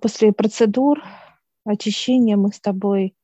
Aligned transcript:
После 0.00 0.32
процедур 0.32 1.02
очищения 1.64 2.36
мы 2.36 2.52
с 2.52 2.60
тобой 2.60 3.14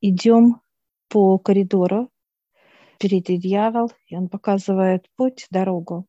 идем 0.00 0.60
по 1.08 1.38
коридору. 1.38 2.10
Впереди 2.94 3.38
дьявол, 3.38 3.90
и 4.06 4.16
он 4.16 4.28
показывает 4.28 5.08
путь, 5.16 5.46
дорогу. 5.50 6.06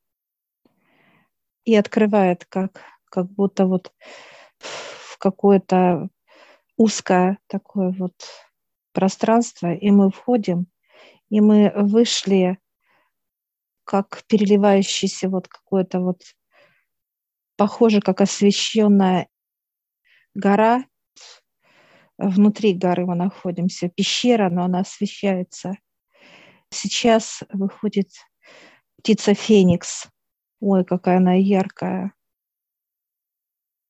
И 1.63 1.75
открывает, 1.75 2.45
как, 2.45 2.81
как 3.05 3.31
будто 3.31 3.65
вот 3.65 3.93
в 4.57 5.17
какое-то 5.17 6.09
узкое 6.77 7.39
такое 7.47 7.91
вот 7.91 8.13
пространство, 8.91 9.73
и 9.73 9.91
мы 9.91 10.11
входим, 10.11 10.67
и 11.29 11.39
мы 11.39 11.71
вышли 11.75 12.59
как 13.85 14.23
переливающийся 14.27 15.29
вот 15.29 15.47
какое-то 15.47 16.01
вот 16.01 16.21
похоже, 17.55 18.01
как 18.01 18.21
освещенная 18.21 19.27
гора. 20.33 20.85
Внутри 22.17 22.73
горы 22.73 23.05
мы 23.05 23.15
находимся, 23.15 23.89
пещера, 23.89 24.49
но 24.49 24.63
она 24.63 24.79
освещается. 24.79 25.73
Сейчас 26.69 27.43
выходит 27.51 28.09
птица 28.97 29.33
Феникс. 29.33 30.07
Ой, 30.61 30.85
какая 30.85 31.17
она 31.17 31.33
яркая. 31.33 32.13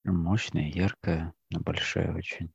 Мощная, 0.04 0.70
яркая, 0.70 1.34
но 1.52 1.60
большая 1.62 2.14
очень. 2.16 2.52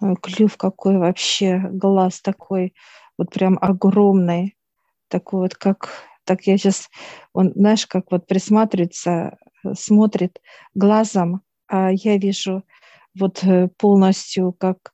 Ой, 0.00 0.16
клюв 0.16 0.56
какой 0.56 0.98
вообще, 0.98 1.58
глаз 1.58 2.20
такой, 2.20 2.74
вот 3.18 3.30
прям 3.30 3.58
огромный. 3.60 4.56
Такой 5.08 5.40
вот, 5.40 5.56
как, 5.56 5.90
так 6.24 6.42
я 6.46 6.56
сейчас, 6.56 6.88
он, 7.32 7.52
знаешь, 7.54 7.86
как 7.86 8.10
вот 8.10 8.26
присматривается, 8.26 9.36
смотрит 9.74 10.40
глазом, 10.74 11.42
а 11.66 11.90
я 11.90 12.16
вижу 12.16 12.64
вот 13.18 13.42
э, 13.44 13.68
полностью 13.76 14.52
как 14.52 14.92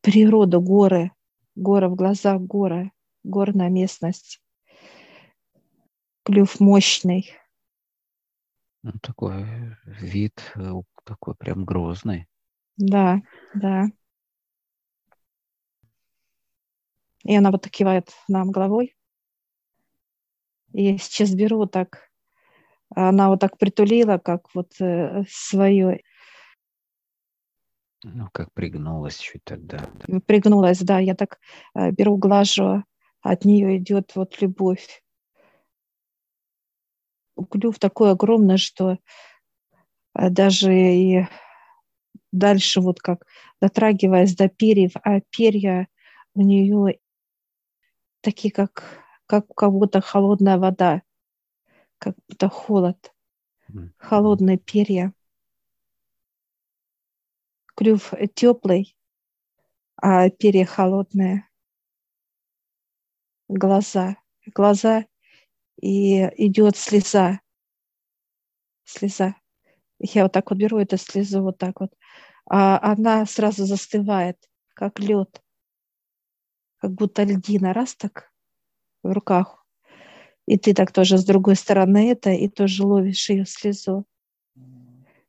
природа, 0.00 0.58
горы, 0.58 1.12
горы 1.54 1.88
в 1.88 1.94
глазах, 1.94 2.40
горы, 2.40 2.92
горная 3.24 3.68
местность. 3.68 4.40
Клюв 6.24 6.60
мощный. 6.60 7.32
Ну, 8.82 8.92
такой 9.02 9.44
вид, 9.84 10.40
э, 10.56 10.72
такой 11.04 11.34
прям 11.34 11.64
грозный. 11.64 12.26
Да, 12.76 13.20
да. 13.54 13.86
И 17.24 17.34
она 17.34 17.50
вот 17.50 17.68
кивает 17.68 18.12
нам 18.28 18.50
головой. 18.50 18.94
И 20.72 20.96
сейчас 20.98 21.34
беру 21.34 21.66
так, 21.66 22.07
она 22.94 23.28
вот 23.28 23.40
так 23.40 23.58
притулила, 23.58 24.18
как 24.18 24.48
вот 24.54 24.72
э, 24.80 25.24
свое. 25.28 26.02
Ну, 28.04 28.28
как 28.32 28.52
пригнулась 28.52 29.18
чуть 29.18 29.44
тогда. 29.44 29.78
Да. 30.06 30.20
Пригнулась, 30.26 30.80
да. 30.80 30.98
Я 30.98 31.14
так 31.14 31.38
э, 31.74 31.90
беру, 31.90 32.16
глажу, 32.16 32.84
от 33.20 33.44
нее 33.44 33.78
идет 33.78 34.14
вот 34.14 34.40
любовь. 34.40 35.02
Клюв 37.50 37.78
такой 37.78 38.12
огромный, 38.12 38.58
что 38.58 38.98
э, 40.14 40.30
даже 40.30 40.72
и 40.72 41.26
дальше 42.32 42.80
вот 42.80 43.00
как 43.00 43.26
дотрагиваясь 43.60 44.36
до 44.36 44.48
перьев, 44.48 44.92
а 45.02 45.20
перья 45.20 45.88
у 46.34 46.42
нее 46.42 46.98
такие, 48.20 48.52
как, 48.52 48.84
как 49.26 49.50
у 49.50 49.54
кого-то 49.54 50.00
холодная 50.00 50.58
вода, 50.58 51.02
как 51.98 52.16
будто 52.28 52.48
холод, 52.48 53.14
холодные 53.96 54.58
перья. 54.58 55.12
Клюв 57.74 58.12
теплый, 58.34 58.96
а 59.96 60.30
перья 60.30 60.64
холодные. 60.64 61.48
Глаза, 63.48 64.16
глаза, 64.46 65.06
и 65.80 66.20
идет 66.36 66.76
слеза, 66.76 67.40
слеза. 68.84 69.36
Я 69.98 70.24
вот 70.24 70.32
так 70.32 70.50
вот 70.50 70.58
беру 70.58 70.78
эту 70.78 70.96
слезу 70.98 71.42
вот 71.42 71.58
так 71.58 71.80
вот, 71.80 71.94
а 72.50 72.78
она 72.92 73.26
сразу 73.26 73.64
застывает, 73.64 74.36
как 74.74 74.98
лед, 75.00 75.42
как 76.78 76.92
будто 76.92 77.24
льдина, 77.24 77.72
раз 77.72 77.94
так 77.96 78.32
в 79.02 79.12
руках. 79.12 79.57
И 80.48 80.56
ты 80.56 80.72
так 80.72 80.92
тоже 80.92 81.18
с 81.18 81.26
другой 81.26 81.56
стороны 81.56 82.10
это, 82.10 82.30
и 82.30 82.48
тоже 82.48 82.86
ловишь 82.86 83.28
ее 83.28 83.44
слезу. 83.44 84.06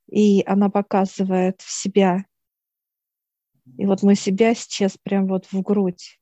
И 0.07 0.41
она 0.45 0.69
показывает 0.69 1.59
в 1.59 1.69
себя. 1.69 2.23
И 3.77 3.85
вот 3.85 4.01
мы 4.01 4.15
себя 4.15 4.55
сейчас 4.55 4.97
прям 4.97 5.27
вот 5.27 5.45
в 5.51 5.61
грудь. 5.61 6.21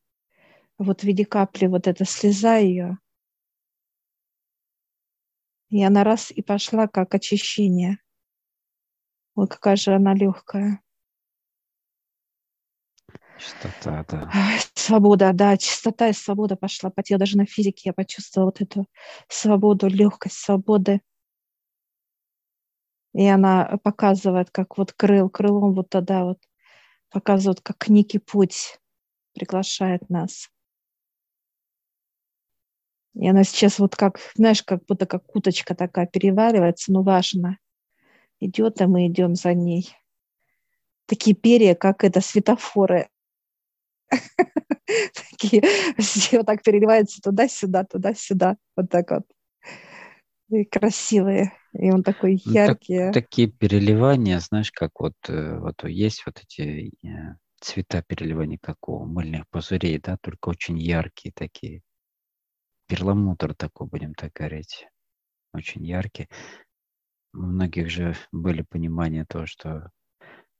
Вот 0.80 1.02
в 1.02 1.03
виде 1.03 1.25
капли 1.25 1.68
вот 1.68 1.86
эта 1.86 2.06
слеза 2.06 2.57
ее. 2.57 2.97
И 5.69 5.84
она 5.84 6.03
раз 6.03 6.31
и 6.31 6.41
пошла 6.41 6.88
как 6.88 7.13
очищение. 7.13 8.00
Ой, 9.36 9.47
какая 9.47 9.75
же 9.75 9.94
она 9.94 10.16
легкая. 10.16 10.81
Чистота, 13.40 14.06
да. 14.09 14.31
Свобода, 14.74 15.31
да, 15.34 15.58
чистота 15.58 16.09
и 16.09 16.14
свобода 16.14 16.56
пошла 16.56 16.90
по 16.90 17.03
телу. 17.03 17.20
Даже 17.20 17.38
на 17.38 17.46
физике 17.46 17.84
я 17.86 17.94
почувствовала 17.94 18.48
вот 18.48 18.62
эту 18.62 18.88
свободу, 19.28 19.88
легкость 19.88 20.38
свободы. 20.38 21.02
И 23.14 23.25
она 23.25 23.80
показывает, 23.84 24.52
как 24.52 24.78
вот 24.78 24.94
крыл, 24.94 25.30
крылом 25.30 25.74
вот 25.74 25.90
тогда 25.90 26.24
вот 26.24 26.40
показывает, 27.09 27.62
как 27.62 27.90
некий 27.90 28.20
путь 28.20 28.80
приглашает 29.34 30.09
нас. 30.09 30.50
И 33.16 33.28
она 33.28 33.44
сейчас 33.44 33.80
вот 33.80 33.96
как, 33.96 34.19
знаешь, 34.36 34.62
как 34.62 34.86
будто 34.86 35.08
как 35.08 35.36
уточка 35.36 35.74
такая 35.74 36.06
переваривается, 36.06 36.92
но 36.92 37.02
важно. 37.02 37.58
Идет, 38.40 38.80
а 38.81 38.88
мы 38.88 39.08
идем 39.08 39.34
за 39.34 39.56
ней. 39.56 39.96
Такие 41.08 41.36
перья, 41.36 41.74
как 41.74 42.04
это, 42.04 42.22
светофоры. 42.22 43.09
Такие, 45.31 45.62
все 45.97 46.38
вот 46.38 46.45
так 46.45 46.63
переливаются 46.63 47.22
туда-сюда, 47.22 47.84
туда-сюда. 47.84 48.57
Вот 48.75 48.90
так 48.90 49.12
вот. 49.12 49.23
И 50.50 50.63
красивые. 50.63 51.53
И 51.73 51.91
он 51.91 52.03
такой 52.03 52.41
яркий. 52.45 52.97
Ну, 52.97 53.12
так, 53.12 53.23
такие 53.23 53.50
переливания, 53.50 54.40
знаешь, 54.40 54.72
как 54.72 55.00
вот, 55.00 55.16
э, 55.28 55.59
вот 55.59 55.84
есть 55.84 56.25
вот 56.25 56.40
эти 56.41 56.91
э, 57.06 57.35
цвета 57.59 58.01
переливания, 58.01 58.57
как 58.62 58.88
у 58.88 59.06
мыльных 59.06 59.47
пузырей, 59.50 60.00
да, 60.00 60.18
только 60.22 60.50
очень 60.50 60.79
яркие 60.79 61.34
такие. 61.35 61.81
Перламутр 62.88 63.53
такой, 63.53 63.88
будем 63.88 64.13
так 64.13 64.31
говорить. 64.34 64.88
Очень 65.53 65.85
яркий. 65.85 66.29
У 67.34 67.39
многих 67.39 67.89
же 67.89 68.16
были 68.31 68.62
понимания 68.62 69.25
того, 69.25 69.45
что 69.45 69.91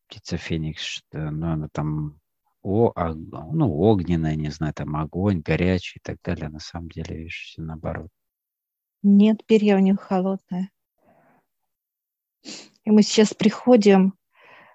птица 0.08 0.38
Феникс, 0.38 0.82
что, 0.82 1.32
ну, 1.32 1.52
она 1.52 1.70
там 1.72 2.20
о, 2.68 2.92
а, 2.96 3.14
ну, 3.14 3.74
огненная, 3.80 4.36
не 4.36 4.50
знаю, 4.50 4.74
там 4.74 4.98
огонь, 4.98 5.40
горячий 5.40 6.00
и 6.00 6.02
так 6.02 6.18
далее. 6.22 6.50
На 6.50 6.60
самом 6.60 6.90
деле, 6.90 7.16
видишь, 7.16 7.46
все 7.46 7.62
наоборот. 7.62 8.10
Нет, 9.04 9.46
перья 9.46 9.78
у 9.78 9.80
них 9.80 10.02
холодные. 10.02 10.70
И 12.84 12.92
мы 12.92 13.04
сейчас 13.04 13.34
приходим, 13.34 14.16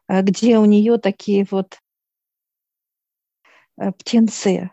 э, 0.08 0.22
где 0.22 0.58
у 0.58 0.64
нее 0.64 0.96
такие 0.96 1.46
вот 1.50 1.80
э, 3.76 3.92
птенцы. 3.92 4.70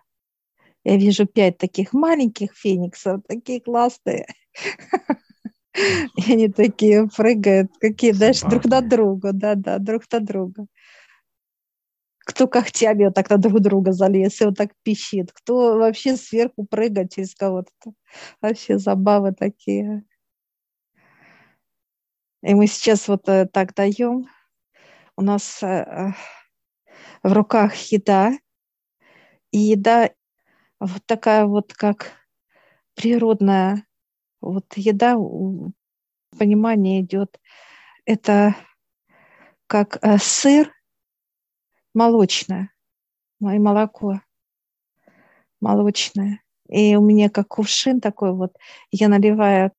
Я 0.86 0.96
вижу 0.96 1.26
пять 1.26 1.58
таких 1.58 1.92
маленьких 1.92 2.54
фениксов, 2.54 3.22
такие 3.28 3.60
классные. 3.60 4.28
И 6.16 6.32
они 6.34 6.48
такие 6.48 7.10
прыгают, 7.10 7.72
какие, 7.80 8.14
знаешь, 8.14 8.40
друг 8.40 8.64
на 8.66 8.80
друга, 8.80 9.34
да-да, 9.34 9.78
друг 9.78 10.04
на 10.10 10.22
друга 10.22 10.68
кто 12.30 12.48
когтями 12.48 13.06
вот 13.06 13.16
так 13.16 13.28
на 13.32 13.40
друг 13.40 13.60
друга 13.60 13.92
залез 13.92 14.40
и 14.40 14.46
вот 14.46 14.56
так 14.56 14.70
пищит, 14.84 15.32
кто 15.34 15.80
вообще 15.80 16.16
сверху 16.16 16.64
прыгает 16.64 17.12
через 17.12 17.34
кого-то. 17.34 17.72
Вообще 18.40 18.78
забавы 18.78 19.34
такие. 19.34 20.04
И 22.44 22.54
мы 22.54 22.68
сейчас 22.68 23.08
вот 23.08 23.28
э, 23.28 23.48
так 23.48 23.74
даем. 23.74 24.28
У 25.18 25.24
нас 25.24 25.64
э, 25.64 26.14
в 27.24 27.34
руках 27.34 27.74
еда. 27.92 28.34
И 29.50 29.58
еда 29.58 30.12
вот 30.80 31.04
такая 31.08 31.48
вот, 31.48 31.74
как 31.74 32.12
природная 32.94 33.88
вот 34.40 34.66
еда, 34.76 35.16
понимание 36.38 37.02
идет. 37.02 37.40
Это 38.06 38.56
как 39.66 39.98
э, 40.04 40.20
сыр 40.20 40.72
молочное, 41.94 42.72
мое 43.40 43.60
молоко 43.60 44.22
молочное. 45.60 46.42
И 46.68 46.96
у 46.96 47.02
меня 47.02 47.30
как 47.30 47.48
кувшин 47.48 48.00
такой 48.00 48.34
вот, 48.34 48.56
я 48.92 49.08
наливаю 49.10 49.72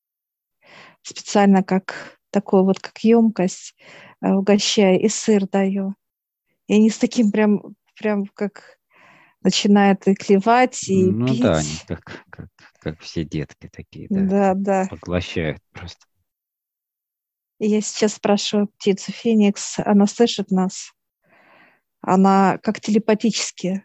специально 1.02 1.62
как 1.62 2.18
такой 2.30 2.62
вот, 2.64 2.80
как 2.80 2.98
емкость, 2.98 3.74
э, 4.22 4.30
угощаю, 4.32 5.00
и 5.00 5.08
сыр 5.08 5.46
даю. 5.48 5.94
И 6.66 6.74
они 6.74 6.90
с 6.90 6.98
таким 6.98 7.30
прям, 7.30 7.74
прям 7.96 8.26
как 8.26 8.78
начинают 9.42 10.06
и 10.06 10.14
клевать, 10.14 10.88
и 10.88 11.10
ну 11.10 11.26
пить. 11.26 11.42
да, 11.42 11.58
они 11.58 11.70
как, 11.86 12.24
как, 12.30 12.48
как 12.80 13.00
все 13.00 13.24
детки 13.24 13.68
такие, 13.72 14.08
да, 14.10 14.26
Да, 14.26 14.54
да. 14.54 14.88
поглощают 14.88 15.60
просто. 15.72 16.06
И 17.58 17.68
я 17.68 17.80
сейчас 17.80 18.14
спрашиваю 18.14 18.68
птицу 18.68 19.12
Феникс, 19.12 19.78
она 19.78 20.06
слышит 20.06 20.50
нас? 20.50 20.92
Она 22.00 22.58
как 22.58 22.80
телепатически 22.80 23.84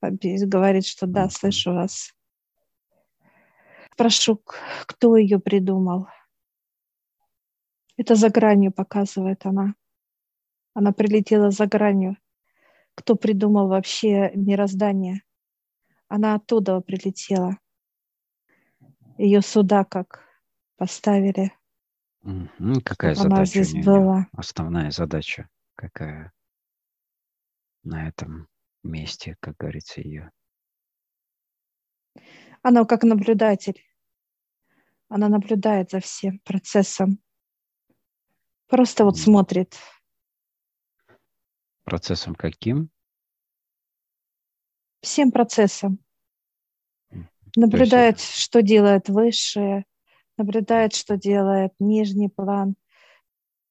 говорит, 0.00 0.86
что 0.86 1.06
да, 1.06 1.28
слышу 1.28 1.72
вас. 1.72 2.14
Прошу, 3.96 4.40
кто 4.86 5.16
ее 5.16 5.40
придумал? 5.40 6.06
Это 7.96 8.14
за 8.14 8.30
гранью 8.30 8.72
показывает 8.72 9.44
она. 9.44 9.74
Она 10.72 10.92
прилетела 10.92 11.50
за 11.50 11.66
гранью. 11.66 12.16
Кто 12.94 13.16
придумал 13.16 13.68
вообще 13.68 14.30
мироздание? 14.34 15.22
Она 16.06 16.34
оттуда 16.34 16.80
прилетела. 16.80 17.58
Ее 19.16 19.42
сюда 19.42 19.84
как 19.84 20.24
поставили. 20.76 21.52
Какая 22.84 23.12
она 23.12 23.22
задача 23.22 23.64
здесь 23.64 23.84
была. 23.84 24.28
Основная 24.32 24.90
задача 24.92 25.48
какая 25.74 26.32
на 27.88 28.08
этом 28.08 28.48
месте, 28.82 29.36
как 29.40 29.56
говорится, 29.56 30.00
ее? 30.00 30.30
Она 32.62 32.84
как 32.84 33.02
наблюдатель. 33.02 33.82
Она 35.08 35.28
наблюдает 35.28 35.90
за 35.90 36.00
всем 36.00 36.38
процессом. 36.40 37.18
Просто 38.66 39.04
вот 39.04 39.16
смотрит. 39.16 39.74
Процессом 41.84 42.34
каким? 42.34 42.90
Всем 45.00 45.32
процессом. 45.32 45.98
Наблюдает, 47.56 48.20
что 48.20 48.60
делает 48.60 49.08
высшее, 49.08 49.86
наблюдает, 50.36 50.94
что 50.94 51.16
делает 51.16 51.72
нижний 51.78 52.28
план, 52.28 52.76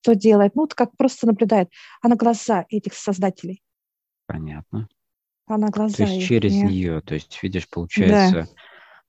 что 0.02 0.16
делает. 0.16 0.56
Ну, 0.56 0.64
вот 0.64 0.74
как 0.74 0.98
просто 0.98 1.28
наблюдает. 1.28 1.70
Она 2.02 2.16
глаза 2.16 2.66
этих 2.70 2.96
создателей. 2.96 3.62
Понятно. 4.28 4.88
Она 5.48 5.70
То 5.70 5.74
глаза 5.78 6.04
есть 6.04 6.20
их. 6.20 6.24
через 6.28 6.52
не- 6.52 6.64
нее, 6.64 7.02
то 7.02 7.16
есть, 7.16 7.42
видишь, 7.42 7.68
получается, 7.70 8.48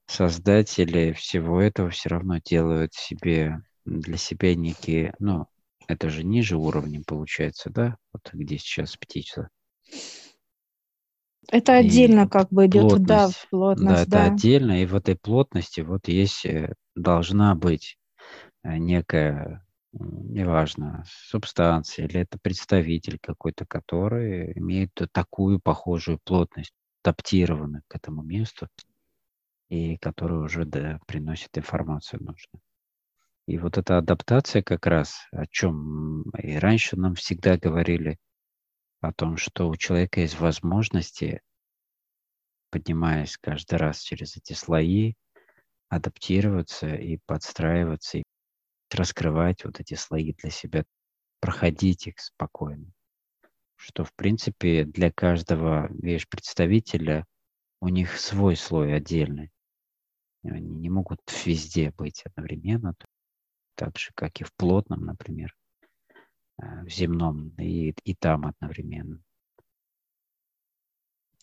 создатели 0.06 1.12
всего 1.12 1.60
этого 1.60 1.90
все 1.90 2.08
равно 2.08 2.38
делают 2.38 2.94
себе 2.94 3.60
для 3.84 4.16
себя 4.16 4.54
некие, 4.54 5.14
ну, 5.18 5.46
это 5.86 6.08
же 6.10 6.24
ниже 6.24 6.56
уровнем 6.56 7.04
получается, 7.04 7.70
да? 7.70 7.96
Вот 8.12 8.30
где 8.32 8.58
сейчас 8.58 8.96
птица. 8.96 9.48
Это 11.50 11.76
И 11.76 11.78
отдельно 11.78 12.28
как 12.28 12.48
бы 12.50 12.66
идет, 12.66 13.04
да, 13.04 13.28
плотность. 13.28 13.40
в 13.44 13.48
плотность, 13.50 13.86
Да, 13.86 14.02
это 14.02 14.10
да. 14.10 14.24
отдельно, 14.34 14.82
и 14.82 14.86
в 14.86 14.94
этой 14.94 15.16
плотности 15.16 15.80
вот 15.80 16.08
есть, 16.08 16.44
э, 16.46 16.74
должна 16.94 17.54
быть 17.54 17.98
э, 18.64 18.78
некая, 18.78 19.64
неважно, 19.92 21.04
субстанция 21.06 22.06
или 22.06 22.20
это 22.20 22.38
представитель 22.40 23.18
какой-то, 23.18 23.66
который 23.66 24.52
имеет 24.58 24.92
такую 25.12 25.60
похожую 25.60 26.18
плотность, 26.24 26.72
адаптированную 27.02 27.82
к 27.88 27.94
этому 27.94 28.22
месту, 28.22 28.68
и 29.68 29.96
который 29.98 30.38
уже 30.38 30.64
да, 30.64 31.00
приносит 31.06 31.56
информацию 31.56 32.20
нужную. 32.20 32.62
И 33.46 33.56
вот 33.58 33.78
эта 33.78 33.98
адаптация 33.98 34.62
как 34.62 34.86
раз, 34.86 35.26
о 35.32 35.46
чем 35.46 36.22
и 36.32 36.56
раньше 36.56 36.96
нам 36.96 37.14
всегда 37.14 37.56
говорили, 37.56 38.18
о 39.00 39.12
том, 39.12 39.36
что 39.36 39.68
у 39.68 39.76
человека 39.76 40.20
есть 40.20 40.38
возможности, 40.38 41.40
поднимаясь 42.70 43.36
каждый 43.38 43.76
раз 43.76 44.00
через 44.00 44.36
эти 44.36 44.52
слои, 44.52 45.14
адаптироваться 45.88 46.94
и 46.94 47.18
подстраиваться, 47.24 48.22
раскрывать 48.94 49.64
вот 49.64 49.80
эти 49.80 49.94
слои 49.94 50.32
для 50.34 50.50
себя, 50.50 50.84
проходить 51.40 52.06
их 52.06 52.18
спокойно. 52.18 52.90
Что, 53.76 54.04
в 54.04 54.12
принципе, 54.14 54.84
для 54.84 55.12
каждого, 55.12 55.88
видишь, 55.90 56.28
представителя 56.28 57.26
у 57.80 57.88
них 57.88 58.18
свой 58.18 58.56
слой 58.56 58.94
отдельный. 58.94 59.50
Они 60.42 60.74
не 60.74 60.90
могут 60.90 61.20
везде 61.44 61.92
быть 61.92 62.22
одновременно, 62.24 62.94
так 63.74 63.96
же, 63.98 64.10
как 64.14 64.40
и 64.40 64.44
в 64.44 64.52
плотном, 64.54 65.04
например, 65.04 65.54
э, 66.60 66.84
в 66.84 66.88
земном, 66.88 67.50
и, 67.58 67.94
и 68.04 68.14
там 68.14 68.46
одновременно. 68.46 69.22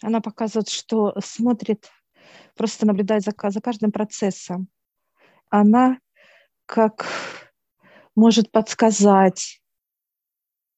Она 0.02 0.20
показывает, 0.22 0.70
что 0.70 1.16
смотрит, 1.22 1.90
просто 2.56 2.86
наблюдает 2.86 3.24
за, 3.24 3.34
за 3.50 3.62
каждым 3.62 3.92
процессом. 3.92 4.68
Она 5.50 6.00
как 6.66 7.08
может 8.16 8.52
подсказать. 8.52 9.62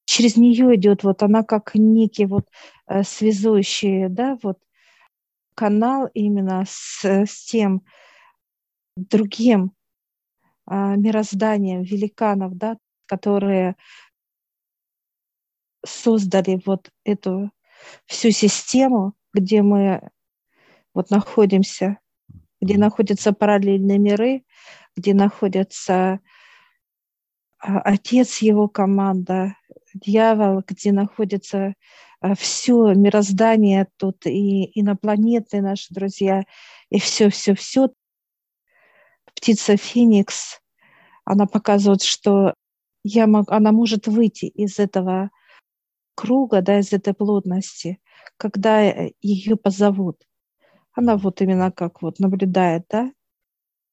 Через 0.04 0.36
нее 0.36 0.74
идет 0.76 1.04
вот 1.04 1.22
она 1.22 1.42
как 1.42 1.74
некий 1.74 2.26
вот 2.26 2.48
э, 2.86 3.02
связующий, 3.02 4.08
да, 4.08 4.38
вот 4.42 4.58
канал 5.54 6.08
именно 6.14 6.64
с, 6.66 7.04
с 7.04 7.44
тем 7.44 7.82
другим 8.96 9.72
а, 10.66 10.96
мирозданием 10.96 11.82
великанов, 11.82 12.56
да, 12.56 12.76
которые 13.06 13.76
создали 15.84 16.60
вот 16.64 16.90
эту 17.04 17.50
всю 18.06 18.30
систему, 18.30 19.14
где 19.32 19.62
мы 19.62 20.10
вот 20.94 21.10
находимся, 21.10 21.98
где 22.60 22.76
находятся 22.76 23.32
параллельные 23.32 23.98
миры, 23.98 24.44
где 24.98 25.14
находится 25.14 26.18
а, 27.60 27.78
отец 27.80 28.38
его 28.38 28.68
команда, 28.68 29.54
дьявол, 29.94 30.64
где 30.66 30.90
находится 30.90 31.74
все 32.36 32.94
мироздание 32.94 33.86
тут 33.96 34.26
и 34.26 34.68
инопланетные 34.78 35.62
наши 35.62 35.94
друзья, 35.94 36.42
и 36.90 36.98
все-все-все. 36.98 37.90
Птица 39.36 39.76
Феникс, 39.76 40.60
она 41.24 41.46
показывает, 41.46 42.02
что 42.02 42.54
я 43.04 43.28
мог, 43.28 43.52
она 43.52 43.70
может 43.70 44.08
выйти 44.08 44.46
из 44.46 44.80
этого 44.80 45.30
круга, 46.16 46.60
да, 46.60 46.80
из 46.80 46.92
этой 46.92 47.14
плотности, 47.14 48.00
когда 48.36 48.80
ее 49.20 49.54
позовут. 49.54 50.20
Она 50.92 51.16
вот 51.16 51.40
именно 51.40 51.70
как 51.70 52.02
вот 52.02 52.18
наблюдает, 52.18 52.86
да, 52.90 53.12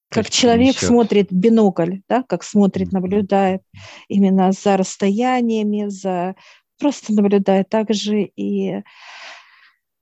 как 0.09 0.29
человек 0.29 0.75
принесет. 0.75 0.87
смотрит 0.87 1.27
бинокль, 1.31 1.97
да, 2.07 2.23
как 2.23 2.43
смотрит, 2.43 2.91
наблюдает 2.91 3.61
именно 4.07 4.51
за 4.51 4.77
расстояниями, 4.77 5.87
за 5.89 6.35
просто 6.79 7.13
наблюдает. 7.13 7.69
Также 7.69 8.23
и 8.23 8.83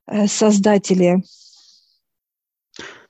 э, 0.06 0.26
создатели, 0.26 1.22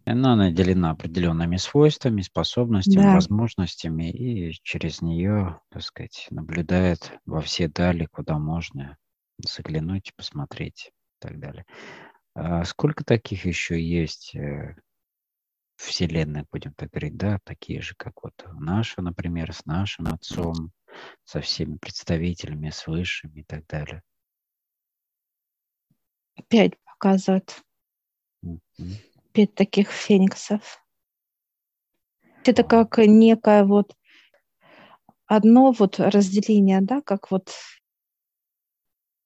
Она 0.07 0.37
наделена 0.37 0.91
определенными 0.91 1.57
свойствами, 1.57 2.21
способностями, 2.21 3.05
Да. 3.05 3.15
возможностями, 3.15 4.11
и 4.11 4.53
через 4.63 5.01
нее, 5.01 5.61
так 5.71 5.83
сказать, 5.83 6.27
наблюдает 6.31 7.13
во 7.25 7.41
все 7.41 7.69
дали, 7.69 8.07
куда 8.07 8.39
можно 8.39 8.99
заглянуть, 9.39 10.13
посмотреть 10.15 10.89
и 10.89 11.27
так 11.27 11.39
далее. 11.41 11.65
А 12.35 12.65
сколько 12.65 13.03
таких 13.05 13.47
еще 13.47 13.81
есть 13.83 14.35
э, 14.35 14.77
вселенной, 15.77 16.45
будем 16.51 16.73
так 16.75 16.91
говорить, 16.91 17.17
да, 17.17 17.39
такие 17.45 17.81
же, 17.81 17.95
как 17.97 18.23
вот 18.23 18.35
наша, 18.55 19.03
например, 19.03 19.53
с 19.53 19.65
нашим 19.67 20.07
отцом, 20.07 20.73
со 21.25 21.41
всеми 21.41 21.77
представителями, 21.77 22.71
с 22.71 22.87
высшими 22.87 23.41
и 23.41 23.45
так 23.45 23.67
далее. 23.67 24.03
пять 26.49 26.73
показывают, 26.85 27.63
Мгм. 28.43 28.61
пять 29.33 29.55
таких 29.55 29.91
фениксов. 29.91 30.81
Это 32.45 32.63
как 32.63 32.99
некое 32.99 33.65
вот 33.65 33.95
одно 35.27 35.73
вот 35.73 35.99
разделение, 35.99 36.81
да, 36.81 37.01
как 37.01 37.31
вот 37.31 37.51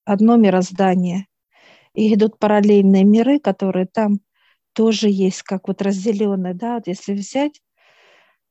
одно 0.04 0.36
мироздание. 0.36 1.26
И 1.94 2.14
идут 2.14 2.38
параллельные 2.38 3.04
миры, 3.04 3.40
которые 3.40 3.86
там 3.86 4.20
тоже 4.78 5.08
есть, 5.10 5.42
как 5.42 5.66
вот 5.66 5.82
разделенные, 5.82 6.54
да, 6.54 6.76
вот 6.76 6.86
если 6.86 7.12
взять 7.12 7.60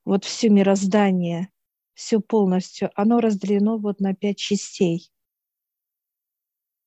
вот 0.04 0.26
все 0.26 0.50
мироздание, 0.50 1.48
все 1.94 2.20
полностью, 2.20 2.92
оно 2.96 3.22
разделено 3.22 3.78
вот 3.78 4.02
на 4.02 4.14
пять 4.14 4.38
частей. 4.38 5.10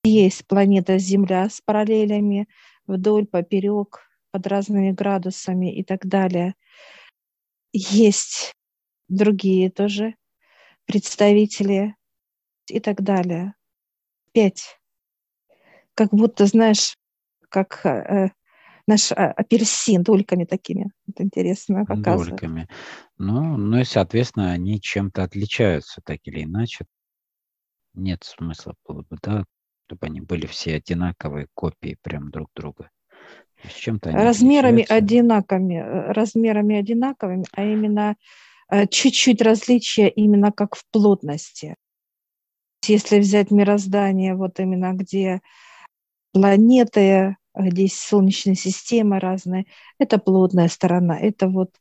Есть 0.05 0.47
планета 0.47 0.99
Земля 0.99 1.49
с 1.49 1.63
параллелями 1.63 2.49
вдоль, 2.87 3.25
поперек, 3.25 4.11
под 4.31 4.47
разными 4.47 4.91
градусами 4.91 5.75
и 5.75 5.85
так 5.85 6.07
далее. 6.07 6.55
Есть 7.73 8.53
другие 9.09 9.71
тоже 9.71 10.17
представители 10.85 11.97
и 12.67 12.79
так 12.79 13.03
далее. 13.03 13.55
Пять. 14.33 14.79
Как 15.95 16.11
будто, 16.11 16.45
знаешь, 16.45 16.99
как 17.49 17.87
э, 17.87 18.33
наш 18.91 19.13
а, 19.13 19.31
апельсин 19.31 20.03
дольками 20.03 20.45
такими. 20.45 20.91
Это 21.09 21.23
интересно 21.23 21.87
показывает. 21.87 22.31
Дольками. 22.31 22.69
Ну, 23.19 23.57
ну 23.57 23.79
и, 23.79 23.85
соответственно, 23.85 24.51
они 24.51 24.81
чем-то 24.81 25.23
отличаются 25.23 26.01
так 26.05 26.19
или 26.25 26.43
иначе. 26.43 26.87
Нет 27.95 28.25
смысла 28.25 28.75
было 28.87 29.03
бы, 29.03 29.17
да, 29.23 29.45
чтобы 29.87 30.07
они 30.07 30.21
были 30.21 30.47
все 30.47 30.77
одинаковые 30.77 31.47
копии 31.55 31.97
прям 32.03 32.31
друг 32.31 32.51
друга. 32.55 32.91
С 33.63 33.75
чем-то 33.75 34.11
размерами 34.13 34.87
одинаковыми, 34.89 35.75
э, 35.75 36.13
размерами 36.13 36.77
одинаковыми, 36.77 37.45
а 37.53 37.63
именно 37.63 38.17
э, 38.71 38.87
чуть-чуть 38.87 39.43
различия 39.43 40.09
именно 40.09 40.51
как 40.51 40.77
в 40.77 40.85
плотности. 40.91 41.77
Если 42.87 43.19
взять 43.19 43.51
мироздание, 43.51 44.35
вот 44.35 44.59
именно 44.59 44.95
где 44.95 45.43
планеты, 46.33 47.37
где 47.55 47.83
есть 47.83 47.99
солнечные 47.99 48.55
системы 48.55 49.19
разные, 49.19 49.67
это 49.99 50.19
плотная 50.19 50.69
сторона, 50.69 51.19
это 51.19 51.49
вот, 51.49 51.75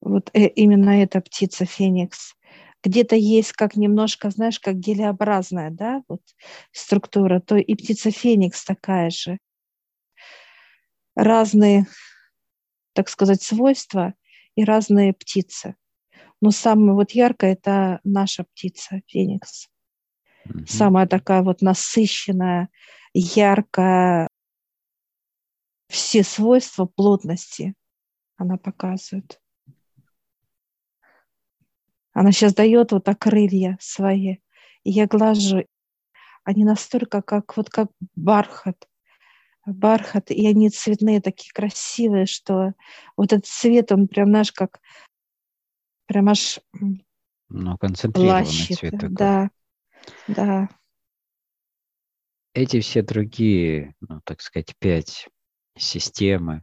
вот 0.00 0.30
э, 0.32 0.46
именно 0.48 1.02
эта 1.02 1.20
птица 1.20 1.64
Феникс. 1.64 2.34
Где-то 2.82 3.16
есть 3.16 3.52
как 3.52 3.76
немножко, 3.76 4.30
знаешь, 4.30 4.60
как 4.60 4.76
гелеобразная, 4.76 5.70
да, 5.70 6.02
вот 6.08 6.22
структура, 6.72 7.40
то 7.40 7.56
и 7.56 7.74
птица 7.74 8.10
Феникс 8.10 8.64
такая 8.64 9.10
же 9.10 9.38
разные, 11.16 11.86
так 12.92 13.08
сказать, 13.08 13.42
свойства 13.42 14.14
и 14.54 14.64
разные 14.64 15.12
птицы. 15.12 15.74
Но 16.40 16.50
самое 16.50 16.92
вот 16.92 17.12
яркое– 17.12 17.52
это 17.54 18.00
наша 18.04 18.44
птица, 18.44 19.00
феникс. 19.06 19.68
Mm-hmm. 20.46 20.66
Самая 20.66 21.06
такая 21.06 21.42
вот 21.42 21.62
насыщенная, 21.62 22.68
яркая, 23.18 24.28
все 25.88 26.22
свойства 26.22 26.86
плотности 26.86 27.74
она 28.36 28.56
показывает. 28.56 29.40
Она 32.12 32.32
сейчас 32.32 32.54
дает 32.54 32.92
вот 32.92 33.06
крылья 33.18 33.76
свои. 33.80 34.36
И 34.84 34.90
я 34.90 35.06
глажу. 35.06 35.64
Они 36.44 36.64
настолько 36.64 37.22
как 37.22 37.56
вот 37.56 37.70
как 37.70 37.90
бархат 38.14 38.88
бархат, 39.66 40.30
и 40.30 40.46
они 40.46 40.70
цветные, 40.70 41.20
такие 41.20 41.52
красивые, 41.52 42.26
что 42.26 42.72
вот 43.16 43.32
этот 43.32 43.46
цвет, 43.46 43.90
он 43.92 44.06
прям 44.06 44.30
наш 44.30 44.52
как 44.52 44.80
прям 46.06 46.28
аж 46.28 46.60
ну, 47.48 47.76
концентрированный 47.78 48.44
плащит. 48.44 48.78
цвет 48.78 48.92
такой. 48.92 49.10
Да, 49.10 49.50
да. 50.28 50.68
Эти 52.56 52.80
все 52.80 53.02
другие, 53.02 53.94
ну, 54.00 54.22
так 54.24 54.40
сказать, 54.40 54.74
пять 54.78 55.28
системы, 55.76 56.62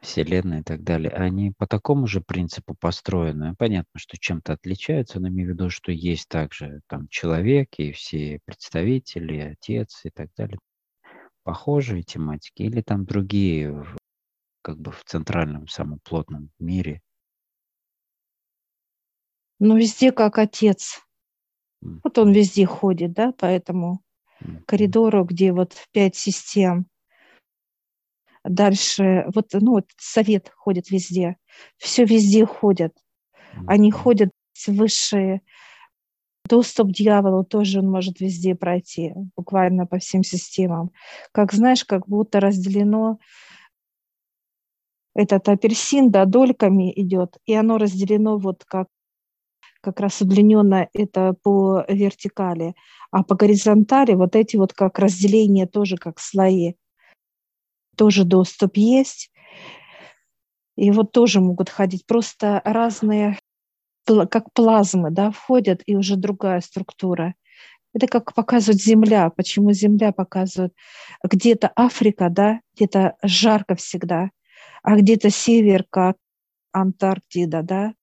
Вселенной 0.00 0.60
и 0.60 0.62
так 0.62 0.84
далее, 0.84 1.10
они 1.10 1.50
по 1.50 1.66
такому 1.66 2.06
же 2.06 2.20
принципу 2.20 2.76
построены. 2.78 3.56
Понятно, 3.58 3.98
что 3.98 4.16
чем-то 4.16 4.52
отличаются, 4.52 5.18
но 5.18 5.26
имею 5.26 5.48
в 5.48 5.52
виду, 5.54 5.68
что 5.68 5.90
есть 5.90 6.28
также 6.28 6.80
там 6.86 7.08
человек 7.08 7.70
и 7.78 7.90
все 7.90 8.38
представители, 8.44 9.38
отец 9.40 10.02
и 10.04 10.10
так 10.10 10.28
далее 10.36 10.60
похожие 11.42 12.04
тематики 12.04 12.62
или 12.62 12.80
там 12.80 13.04
другие, 13.04 13.84
как 14.62 14.78
бы 14.78 14.92
в 14.92 15.02
центральном, 15.04 15.66
самом 15.66 15.98
плотном 16.04 16.50
мире? 16.60 17.02
Ну, 19.58 19.76
везде 19.76 20.12
как 20.12 20.38
отец. 20.38 21.02
Вот 21.80 22.16
он 22.16 22.32
везде 22.32 22.64
ходит, 22.64 23.12
да, 23.12 23.32
по 23.32 23.46
этому 23.46 24.00
коридору, 24.66 25.24
где 25.24 25.52
вот 25.52 25.74
пять 25.92 26.16
систем. 26.16 26.86
Дальше, 28.44 29.24
вот, 29.34 29.48
ну, 29.54 29.72
вот 29.72 29.86
совет 29.96 30.50
ходит 30.54 30.90
везде. 30.90 31.36
Все 31.78 32.04
везде 32.04 32.44
ходят. 32.44 32.92
Они 33.66 33.90
ходят 33.90 34.30
высшие 34.66 35.40
Доступ 36.46 36.88
к 36.88 36.92
дьяволу 36.92 37.42
тоже 37.42 37.78
он 37.78 37.90
может 37.90 38.20
везде 38.20 38.54
пройти, 38.54 39.14
буквально 39.34 39.86
по 39.86 39.98
всем 39.98 40.22
системам. 40.22 40.90
Как 41.32 41.52
знаешь, 41.52 41.84
как 41.84 42.06
будто 42.06 42.38
разделено 42.38 43.18
этот 45.14 45.48
апельсин, 45.48 46.10
да, 46.10 46.26
дольками 46.26 46.92
идет, 47.00 47.38
и 47.46 47.54
оно 47.54 47.78
разделено 47.78 48.36
вот 48.36 48.64
как 48.66 48.88
как 49.84 50.00
раз 50.00 50.20
удлиненно 50.22 50.88
это 50.92 51.34
по 51.42 51.84
вертикали, 51.88 52.74
а 53.10 53.22
по 53.22 53.36
горизонтали 53.36 54.14
вот 54.14 54.34
эти 54.34 54.56
вот 54.56 54.72
как 54.72 54.98
разделения 54.98 55.66
тоже 55.66 55.96
как 55.96 56.18
слои. 56.18 56.74
Тоже 57.96 58.24
доступ 58.24 58.76
есть. 58.76 59.30
И 60.76 60.90
вот 60.90 61.12
тоже 61.12 61.40
могут 61.40 61.68
ходить 61.70 62.06
просто 62.06 62.60
разные 62.64 63.38
как 64.06 64.52
плазмы, 64.52 65.10
да, 65.10 65.30
входят, 65.30 65.82
и 65.86 65.96
уже 65.96 66.16
другая 66.16 66.60
структура. 66.60 67.34
Это 67.94 68.06
как 68.08 68.34
показывает 68.34 68.82
Земля. 68.82 69.30
Почему 69.30 69.72
Земля 69.72 70.12
показывает? 70.12 70.74
Где-то 71.22 71.70
Африка, 71.76 72.28
да, 72.28 72.60
где-то 72.74 73.16
жарко 73.22 73.76
всегда, 73.76 74.30
а 74.82 74.96
где-то 74.96 75.30
север, 75.30 75.84
как 75.88 76.16
Антарктида, 76.72 77.62
да. 77.62 77.94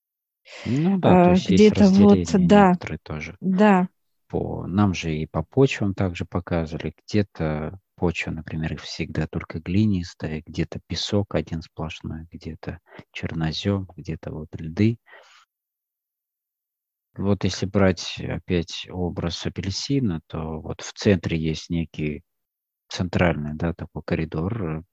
Ну 0.65 0.97
да, 0.97 1.25
то 1.25 1.31
есть 1.31 1.49
где-то 1.49 1.85
вот, 1.89 2.19
да, 2.33 2.75
тоже. 3.03 3.35
Да. 3.39 3.87
По, 4.27 4.65
нам 4.65 4.93
же 4.93 5.15
и 5.15 5.25
по 5.25 5.43
почвам 5.43 5.93
также 5.93 6.25
показывали, 6.25 6.93
где-то 7.05 7.79
почва, 7.95 8.31
например, 8.31 8.77
всегда 8.77 9.27
только 9.27 9.59
глинистая, 9.59 10.41
где-то 10.45 10.79
песок 10.87 11.35
один 11.35 11.61
сплошной, 11.61 12.27
где-то 12.31 12.79
чернозем, 13.11 13.87
где-то 13.95 14.31
вот 14.31 14.47
льды. 14.57 14.97
Вот 17.15 17.43
если 17.43 17.65
брать 17.65 18.19
опять 18.19 18.87
образ 18.89 19.45
апельсина, 19.45 20.21
то 20.27 20.61
вот 20.61 20.81
в 20.81 20.93
центре 20.93 21.37
есть 21.37 21.69
некий 21.69 22.23
центральный, 22.87 23.53
да, 23.53 23.73
такой 23.73 24.01
коридор, 24.03 24.83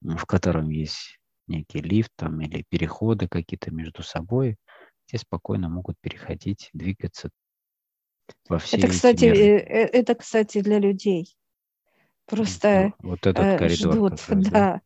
в 0.00 0.26
котором 0.26 0.70
есть 0.70 1.18
некий 1.48 1.80
лифт 1.80 2.12
там 2.16 2.40
или 2.40 2.64
переходы 2.68 3.28
какие-то 3.28 3.72
между 3.72 4.02
собой, 4.02 4.56
где 5.10 5.18
спокойно 5.18 5.68
могут 5.68 5.98
переходить, 6.00 6.70
двигаться 6.72 7.30
во 8.48 8.58
все 8.58 8.76
это, 8.76 8.88
кстати, 8.88 9.24
миры. 9.24 9.38
Э, 9.38 9.58
э, 9.58 9.86
это, 9.86 10.14
кстати, 10.14 10.60
для 10.60 10.78
людей. 10.78 11.36
Просто 12.26 12.92
ну, 13.02 13.10
вот 13.10 13.26
этот 13.26 13.58
коридор, 13.58 13.92
ждут, 13.92 14.10
раз, 14.12 14.24
да. 14.28 14.50
да. 14.50 14.80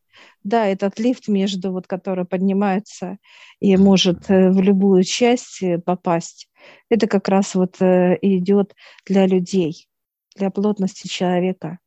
Да, 0.45 0.67
этот 0.67 0.99
лифт 1.01 1.29
между, 1.29 1.73
вот, 1.73 1.87
который 1.87 2.25
поднимается 2.25 3.19
и 3.59 3.77
может 3.77 4.31
э, 4.31 4.51
в 4.51 4.61
любую 4.61 5.03
часть 5.03 5.63
э, 5.63 5.79
попасть, 5.79 6.49
это 6.89 7.09
как 7.09 7.29
раз 7.29 7.55
вот 7.55 7.83
э, 7.83 8.17
идет 8.23 8.75
для 9.07 9.27
людей, 9.27 9.89
для 10.37 10.51
плотности 10.51 11.09
человека. 11.09 11.79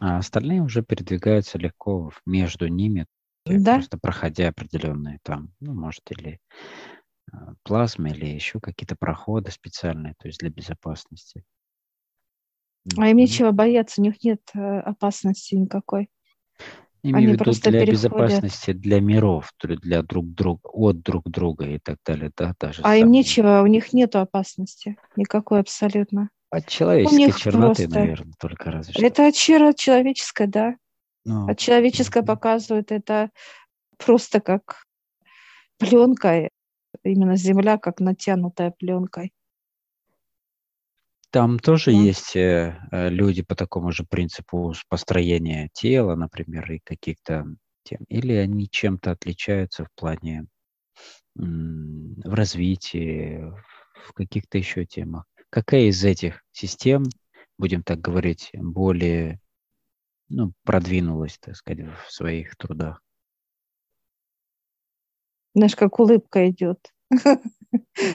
А 0.00 0.18
остальные 0.18 0.62
уже 0.62 0.82
передвигаются 0.82 1.58
легко 1.58 2.12
между 2.26 2.68
ними, 2.68 3.06
да? 3.46 3.76
просто 3.76 3.96
проходя 3.96 4.48
определенные 4.48 5.18
там, 5.22 5.52
ну, 5.60 5.72
может, 5.74 6.02
или 6.10 6.40
плазмы, 7.62 8.10
или 8.10 8.26
еще 8.26 8.60
какие-то 8.60 8.96
проходы 8.98 9.50
специальные, 9.50 10.14
то 10.18 10.28
есть 10.28 10.40
для 10.40 10.50
безопасности. 10.50 11.44
А 12.96 13.08
им 13.08 13.16
нечего 13.16 13.50
бояться, 13.50 14.00
у 14.00 14.04
них 14.04 14.22
нет 14.24 14.40
опасности 14.54 15.54
никакой. 15.54 16.08
Имею 17.02 17.30
в 17.30 17.32
виду 17.34 17.52
для 17.52 17.60
переходят. 17.60 17.90
безопасности, 17.90 18.72
для 18.72 19.00
миров, 19.00 19.52
для 19.62 20.02
друг 20.02 20.32
друга, 20.32 20.68
от 20.72 21.00
друг 21.00 21.28
друга 21.28 21.66
и 21.66 21.78
так 21.78 21.98
далее, 22.04 22.32
да, 22.36 22.54
даже. 22.58 22.82
А 22.82 22.96
им 22.96 23.10
нечего, 23.10 23.62
у 23.62 23.66
них 23.66 23.92
нет 23.92 24.16
опасности 24.16 24.96
никакой 25.14 25.60
абсолютно. 25.60 26.30
От 26.50 26.66
человеческой 26.66 27.38
черноты, 27.38 27.82
просто... 27.84 28.00
наверное, 28.00 28.34
только 28.40 28.70
разве 28.70 28.94
что. 28.94 29.06
Это 29.06 29.28
от 29.28 29.34
человеческое, 29.34 30.48
да. 30.48 30.76
Ну, 31.24 31.48
от 31.48 31.58
человеческое 31.58 32.22
показывает 32.22 32.90
это 32.90 33.30
просто 33.96 34.40
как 34.40 34.84
пленка, 35.78 36.48
именно 37.08 37.36
земля 37.36 37.78
как 37.78 38.00
натянутая 38.00 38.70
пленкой. 38.70 39.32
Там 41.30 41.58
тоже 41.58 41.92
да. 41.92 41.98
есть 41.98 42.36
э, 42.36 42.78
э, 42.90 43.10
люди 43.10 43.42
по 43.42 43.54
такому 43.54 43.92
же 43.92 44.04
принципу 44.04 44.72
построения 44.88 45.68
тела, 45.74 46.14
например, 46.14 46.70
и 46.72 46.80
каких-то 46.82 47.44
тем. 47.82 48.00
Или 48.08 48.32
они 48.32 48.68
чем-то 48.68 49.10
отличаются 49.10 49.84
в 49.84 49.88
плане 49.94 50.46
в 51.34 52.34
развитии, 52.34 53.44
в 54.06 54.12
каких-то 54.12 54.58
еще 54.58 54.84
темах. 54.84 55.24
Какая 55.50 55.82
из 55.82 56.04
этих 56.04 56.42
систем, 56.50 57.04
будем 57.58 57.82
так 57.82 58.00
говорить, 58.00 58.50
более 58.54 59.40
ну, 60.28 60.52
продвинулась, 60.64 61.38
так 61.38 61.56
сказать, 61.56 61.86
в 62.06 62.12
своих 62.12 62.56
трудах? 62.56 63.00
Знаешь, 65.54 65.76
как 65.76 65.98
улыбка 65.98 66.48
идет. 66.50 66.92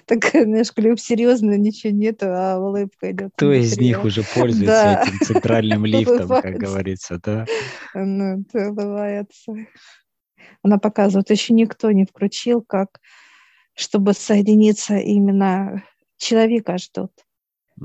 Так, 0.07 0.31
знаешь, 0.31 0.73
клюв 0.73 0.99
серьезно, 0.99 1.55
ничего 1.57 1.93
нету, 1.93 2.25
а 2.27 2.57
улыбка 2.57 3.11
идет. 3.11 3.31
Кто 3.35 3.53
из 3.53 3.77
них 3.77 4.03
уже 4.03 4.23
пользуется 4.35 5.03
этим 5.03 5.19
центральным 5.19 5.85
лифтом, 5.85 6.27
как 6.27 6.55
говорится, 6.55 7.19
да? 7.23 7.45
Ну, 7.93 8.43
улыбается. 8.53 9.53
Она 10.63 10.79
показывает, 10.79 11.29
еще 11.29 11.53
никто 11.53 11.91
не 11.91 12.05
включил, 12.05 12.63
как 12.63 12.99
чтобы 13.75 14.13
соединиться 14.13 14.97
именно 14.97 15.83
человека 16.17 16.77
ждут. 16.77 17.11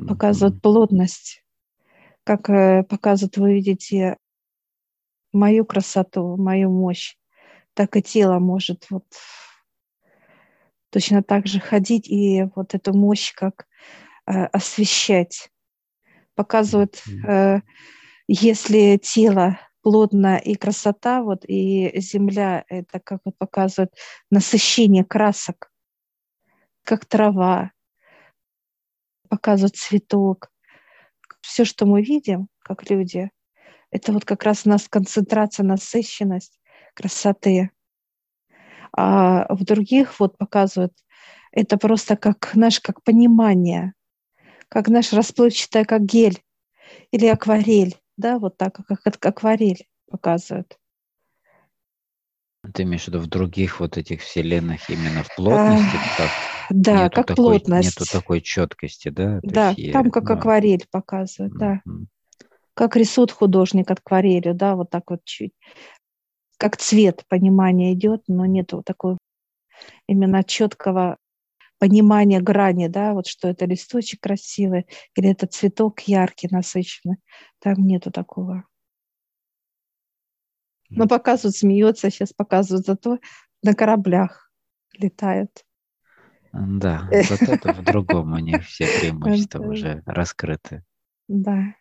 Показывают 0.06 0.60
плотность. 0.62 1.42
Как 2.24 2.48
э, 2.50 2.82
показывают, 2.84 3.38
вы 3.38 3.54
видите 3.54 4.16
мою 5.32 5.64
красоту, 5.64 6.36
мою 6.36 6.70
мощь, 6.70 7.16
так 7.74 7.96
и 7.96 8.02
тело 8.02 8.38
может 8.38 8.86
вот 8.90 9.04
точно 10.90 11.22
так 11.22 11.46
же 11.46 11.60
ходить 11.60 12.08
и 12.08 12.44
вот 12.54 12.74
эту 12.74 12.96
мощь 12.96 13.32
как 13.34 13.66
э, 14.26 14.44
освещать. 14.46 15.50
Показывают, 16.34 17.02
э, 17.26 17.60
если 18.26 18.98
тело 18.98 19.58
плотно 19.82 20.38
и 20.38 20.54
красота, 20.54 21.22
вот 21.22 21.44
и 21.46 21.98
земля, 22.00 22.64
это 22.68 23.00
как 23.00 23.20
вот 23.24 23.36
показывает 23.38 23.92
насыщение 24.30 25.04
красок, 25.04 25.70
как 26.84 27.06
трава, 27.06 27.72
показывает 29.28 29.76
цветок. 29.76 30.50
Все, 31.40 31.64
что 31.64 31.86
мы 31.86 32.02
видим, 32.02 32.48
как 32.60 32.90
люди, 32.90 33.30
это 33.90 34.12
вот 34.12 34.24
как 34.24 34.42
раз 34.42 34.66
у 34.66 34.68
нас 34.68 34.88
концентрация, 34.88 35.64
насыщенность 35.64 36.58
красоты. 36.94 37.70
А 38.96 39.46
в 39.54 39.64
других 39.64 40.18
вот 40.20 40.36
показывают, 40.38 40.92
это 41.52 41.78
просто 41.78 42.16
как 42.16 42.54
наш, 42.54 42.80
как 42.80 43.02
понимание, 43.02 43.94
как 44.68 44.88
наш 44.88 45.12
расплывчатая, 45.12 45.84
как 45.84 46.02
гель 46.02 46.42
или 47.10 47.26
акварель, 47.26 47.96
да, 48.16 48.38
вот 48.38 48.56
так, 48.56 48.80
как, 48.86 49.02
как 49.02 49.26
акварель 49.26 49.86
показывают. 50.10 50.78
Ты 52.74 52.82
имеешь 52.82 53.04
в 53.04 53.08
виду 53.08 53.20
в 53.20 53.26
других 53.28 53.80
вот 53.80 53.96
этих 53.96 54.20
вселенных 54.20 54.90
именно 54.90 55.22
в 55.22 55.34
плотности? 55.36 55.96
А, 55.96 56.16
как? 56.16 56.30
Да, 56.70 57.04
нету 57.04 57.14
как 57.14 57.26
такой, 57.28 57.44
плотность. 57.44 58.00
Нету 58.00 58.10
такой 58.10 58.40
четкости, 58.40 59.08
да? 59.08 59.40
То 59.40 59.48
да, 59.48 59.74
есть, 59.76 59.92
там 59.92 60.10
как 60.10 60.24
ну, 60.24 60.34
акварель 60.34 60.86
показывают, 60.90 61.54
mm-hmm. 61.54 61.80
да. 61.84 62.06
Как 62.74 62.96
рисует 62.96 63.30
художник 63.30 63.90
акварелью, 63.90 64.54
да, 64.54 64.74
вот 64.76 64.90
так 64.90 65.10
вот 65.10 65.24
чуть 65.24 65.52
как 66.58 66.76
цвет 66.76 67.24
понимания 67.28 67.94
идет, 67.94 68.24
но 68.26 68.44
нету 68.46 68.82
такого 68.84 69.16
именно 70.06 70.44
четкого 70.44 71.16
понимания 71.78 72.40
грани, 72.40 72.88
да, 72.88 73.14
вот 73.14 73.26
что 73.26 73.48
это 73.48 73.64
листочек 73.64 74.20
красивый 74.20 74.86
или 75.14 75.30
это 75.30 75.46
цветок 75.46 76.00
яркий, 76.00 76.48
насыщенный. 76.50 77.18
Там 77.60 77.86
нету 77.86 78.10
такого. 78.10 78.64
Но 80.90 81.06
показывают, 81.06 81.56
смеется, 81.56 82.10
сейчас 82.10 82.32
показывают, 82.32 82.86
зато 82.86 83.18
на 83.62 83.74
кораблях 83.74 84.50
летают. 84.94 85.64
Да, 86.52 87.08
зато 87.28 87.52
это 87.52 87.72
в 87.74 87.84
другом 87.84 88.32
у 88.32 88.38
них 88.38 88.64
все 88.64 88.86
преимущества 88.86 89.62
уже 89.62 90.02
раскрыты. 90.06 90.82
Да. 91.28 91.74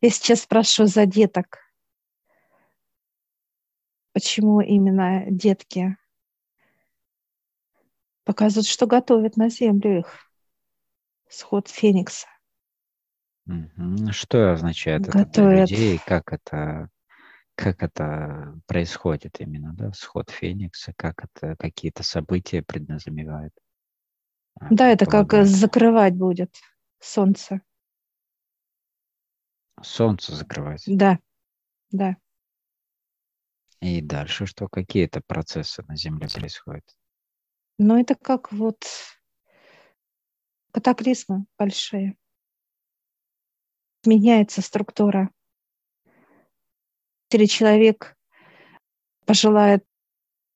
Я 0.00 0.10
сейчас 0.10 0.42
спрашиваю 0.42 0.88
за 0.88 1.06
деток 1.06 1.58
почему 4.12 4.60
именно 4.60 5.24
детки 5.28 5.96
показывают, 8.24 8.66
что 8.66 8.86
готовят 8.86 9.36
на 9.36 9.48
землю 9.48 10.00
их. 10.00 10.18
Сход 11.28 11.68
Феникса. 11.68 12.26
Что 14.10 14.52
означает 14.52 15.02
готовят. 15.02 15.28
это 15.28 15.48
для 15.48 15.60
людей? 15.62 15.98
Как 16.06 16.32
это, 16.32 16.88
как 17.54 17.82
это 17.82 18.54
происходит 18.66 19.40
именно, 19.40 19.72
да, 19.74 19.92
сход 19.92 20.30
Феникса? 20.30 20.92
Как 20.96 21.24
это 21.24 21.56
какие-то 21.56 22.02
события 22.02 22.62
предназамевает? 22.62 23.52
А, 24.60 24.68
да, 24.70 24.88
это 24.90 25.06
как 25.06 25.32
закрывать 25.46 26.14
будет 26.14 26.54
солнце. 27.00 27.62
Солнце 29.82 30.34
закрывать? 30.34 30.84
Да, 30.86 31.18
да. 31.90 32.16
И 33.80 34.02
дальше 34.02 34.46
что? 34.46 34.68
Какие 34.68 35.06
это 35.06 35.22
процессы 35.26 35.82
на 35.88 35.96
Земле 35.96 36.28
происходят? 36.28 36.84
Ну, 37.78 37.98
это 37.98 38.14
как 38.14 38.52
вот 38.52 38.84
катаклизмы 40.70 41.46
большие. 41.58 42.16
Меняется 44.04 44.60
структура. 44.60 45.30
Если 47.30 47.46
человек 47.46 48.16
пожелает 49.24 49.84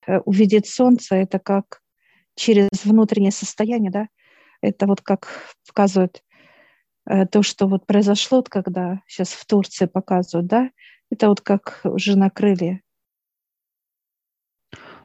э, 0.07 0.19
увидеть 0.21 0.67
солнце, 0.67 1.17
это 1.17 1.39
как 1.39 1.83
через 2.35 2.69
внутреннее 2.85 3.31
состояние, 3.31 3.91
да, 3.91 4.09
это 4.61 4.87
вот 4.87 5.01
как 5.01 5.29
показывает 5.67 6.23
э, 7.07 7.27
то, 7.27 7.43
что 7.43 7.69
вот 7.69 7.87
произошло, 7.87 8.43
когда 8.43 9.03
сейчас 9.07 9.33
в 9.33 9.47
Турции 9.47 9.87
показывают, 9.87 10.47
да, 10.47 10.71
это 11.11 11.29
вот 11.29 11.41
как 11.41 11.81
уже 11.85 12.17
накрыли 12.17 12.84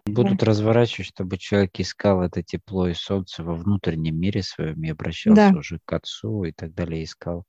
Будут 0.06 0.44
разворачивать, 0.44 1.08
чтобы 1.08 1.38
человек 1.38 1.80
искал 1.80 2.22
это 2.22 2.42
тепло 2.42 2.88
и 2.88 2.94
солнце 2.94 3.44
во 3.44 3.54
внутреннем 3.56 4.20
мире 4.20 4.42
своем 4.44 4.82
и 4.84 4.90
обращался 4.90 5.52
Да. 5.52 5.60
уже 5.60 5.80
к 5.86 5.94
Отцу 5.94 6.44
и 6.46 6.52
так 6.52 6.74
далее, 6.74 7.04
искал 7.04 7.44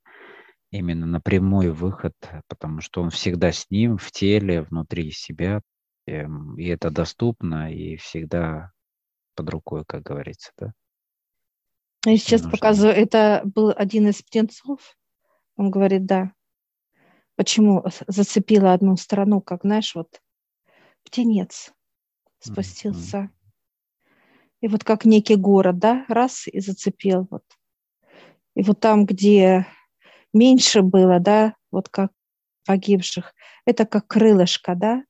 именно 0.71 1.05
напрямую 1.05 1.73
выход, 1.73 2.13
потому 2.47 2.81
что 2.81 3.01
он 3.01 3.09
всегда 3.09 3.51
с 3.51 3.69
ним, 3.69 3.97
в 3.97 4.11
теле, 4.11 4.61
внутри 4.61 5.11
себя, 5.11 5.61
эм, 6.07 6.57
и 6.57 6.65
это 6.67 6.89
доступно, 6.91 7.73
и 7.73 7.95
всегда 7.97 8.71
под 9.35 9.49
рукой, 9.49 9.83
как 9.85 10.03
говорится, 10.03 10.51
да. 10.57 10.73
Я 12.05 12.17
сейчас 12.17 12.41
нужно. 12.41 12.57
показываю, 12.57 12.95
это 12.95 13.41
был 13.45 13.73
один 13.75 14.07
из 14.07 14.21
птенцов. 14.21 14.97
Он 15.55 15.69
говорит, 15.69 16.05
да. 16.05 16.33
Почему 17.35 17.83
зацепила 18.07 18.73
одну 18.73 18.97
страну, 18.97 19.41
как, 19.41 19.61
знаешь, 19.63 19.95
вот 19.95 20.21
птенец 21.03 21.71
спустился. 22.41 23.17
Mm-hmm. 23.17 23.29
И 24.61 24.67
вот 24.67 24.83
как 24.83 25.05
некий 25.05 25.35
город, 25.35 25.79
да, 25.79 26.05
раз 26.07 26.47
и 26.47 26.59
зацепил 26.59 27.27
вот. 27.29 27.43
И 28.55 28.63
вот 28.63 28.79
там, 28.79 29.05
где 29.05 29.65
меньше 30.33 30.81
было, 30.81 31.19
да, 31.19 31.55
вот 31.71 31.89
как 31.89 32.11
погибших, 32.65 33.33
это 33.65 33.85
как 33.85 34.07
крылышко, 34.07 34.75
да, 34.75 35.03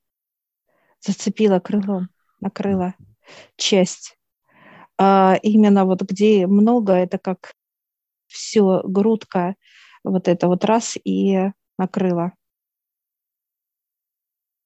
зацепило 1.00 1.60
крылом, 1.60 2.10
накрыло 2.40 2.96
часть. 3.56 4.18
А 4.98 5.38
именно 5.42 5.86
вот 5.86 6.02
где 6.04 6.46
много, 6.48 6.94
это 6.94 7.18
как 7.18 7.54
все 8.28 8.82
грудка, 8.84 9.56
вот 10.04 10.28
это 10.28 10.48
вот 10.48 10.64
раз 10.64 10.98
и 11.04 11.52
накрыло. 11.78 12.34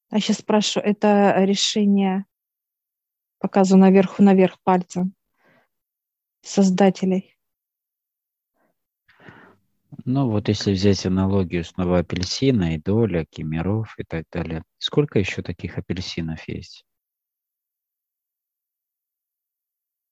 А 0.09 0.19
сейчас 0.19 0.37
спрашиваю, 0.37 0.89
это 0.89 1.33
решение 1.43 2.25
показываю 3.45 3.81
наверху 3.81 4.23
наверх 4.23 4.57
пальцем 4.63 5.13
создателей. 6.41 7.37
Ну 10.03 10.31
вот 10.31 10.47
если 10.47 10.71
взять 10.71 11.05
аналогию 11.05 11.63
снова 11.63 11.99
апельсина 11.99 12.73
и 12.73 12.81
доля, 12.81 13.23
кемеров 13.29 13.93
и 13.99 14.03
так 14.03 14.25
далее, 14.31 14.63
сколько 14.79 15.19
еще 15.19 15.43
таких 15.43 15.77
апельсинов 15.77 16.47
есть? 16.47 16.85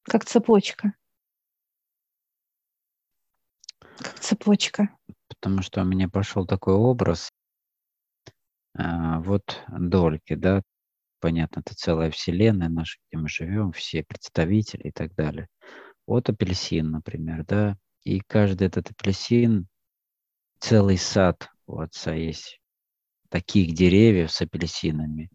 Как 0.03 0.25
цепочка. 0.25 0.93
Как 3.97 4.19
цепочка. 4.19 4.95
Потому 5.27 5.63
что 5.63 5.81
у 5.81 5.85
меня 5.85 6.07
пошел 6.07 6.45
такой 6.45 6.75
образ. 6.75 7.31
А, 8.75 9.19
вот 9.21 9.63
дольки, 9.67 10.35
да, 10.35 10.61
понятно, 11.23 11.61
это 11.61 11.73
целая 11.73 12.11
вселенная 12.11 12.67
наша, 12.67 12.99
где 13.07 13.17
мы 13.17 13.29
живем, 13.29 13.71
все 13.71 14.03
представители 14.03 14.89
и 14.89 14.91
так 14.91 15.15
далее. 15.15 15.47
Вот 16.05 16.27
апельсин, 16.27 16.91
например, 16.91 17.45
да, 17.45 17.77
и 18.03 18.19
каждый 18.19 18.67
этот 18.67 18.91
апельсин, 18.91 19.67
целый 20.59 20.97
сад 20.97 21.47
у 21.65 21.79
отца 21.79 22.13
есть 22.13 22.59
таких 23.29 23.73
деревьев 23.73 24.31
с 24.33 24.41
апельсинами. 24.41 25.29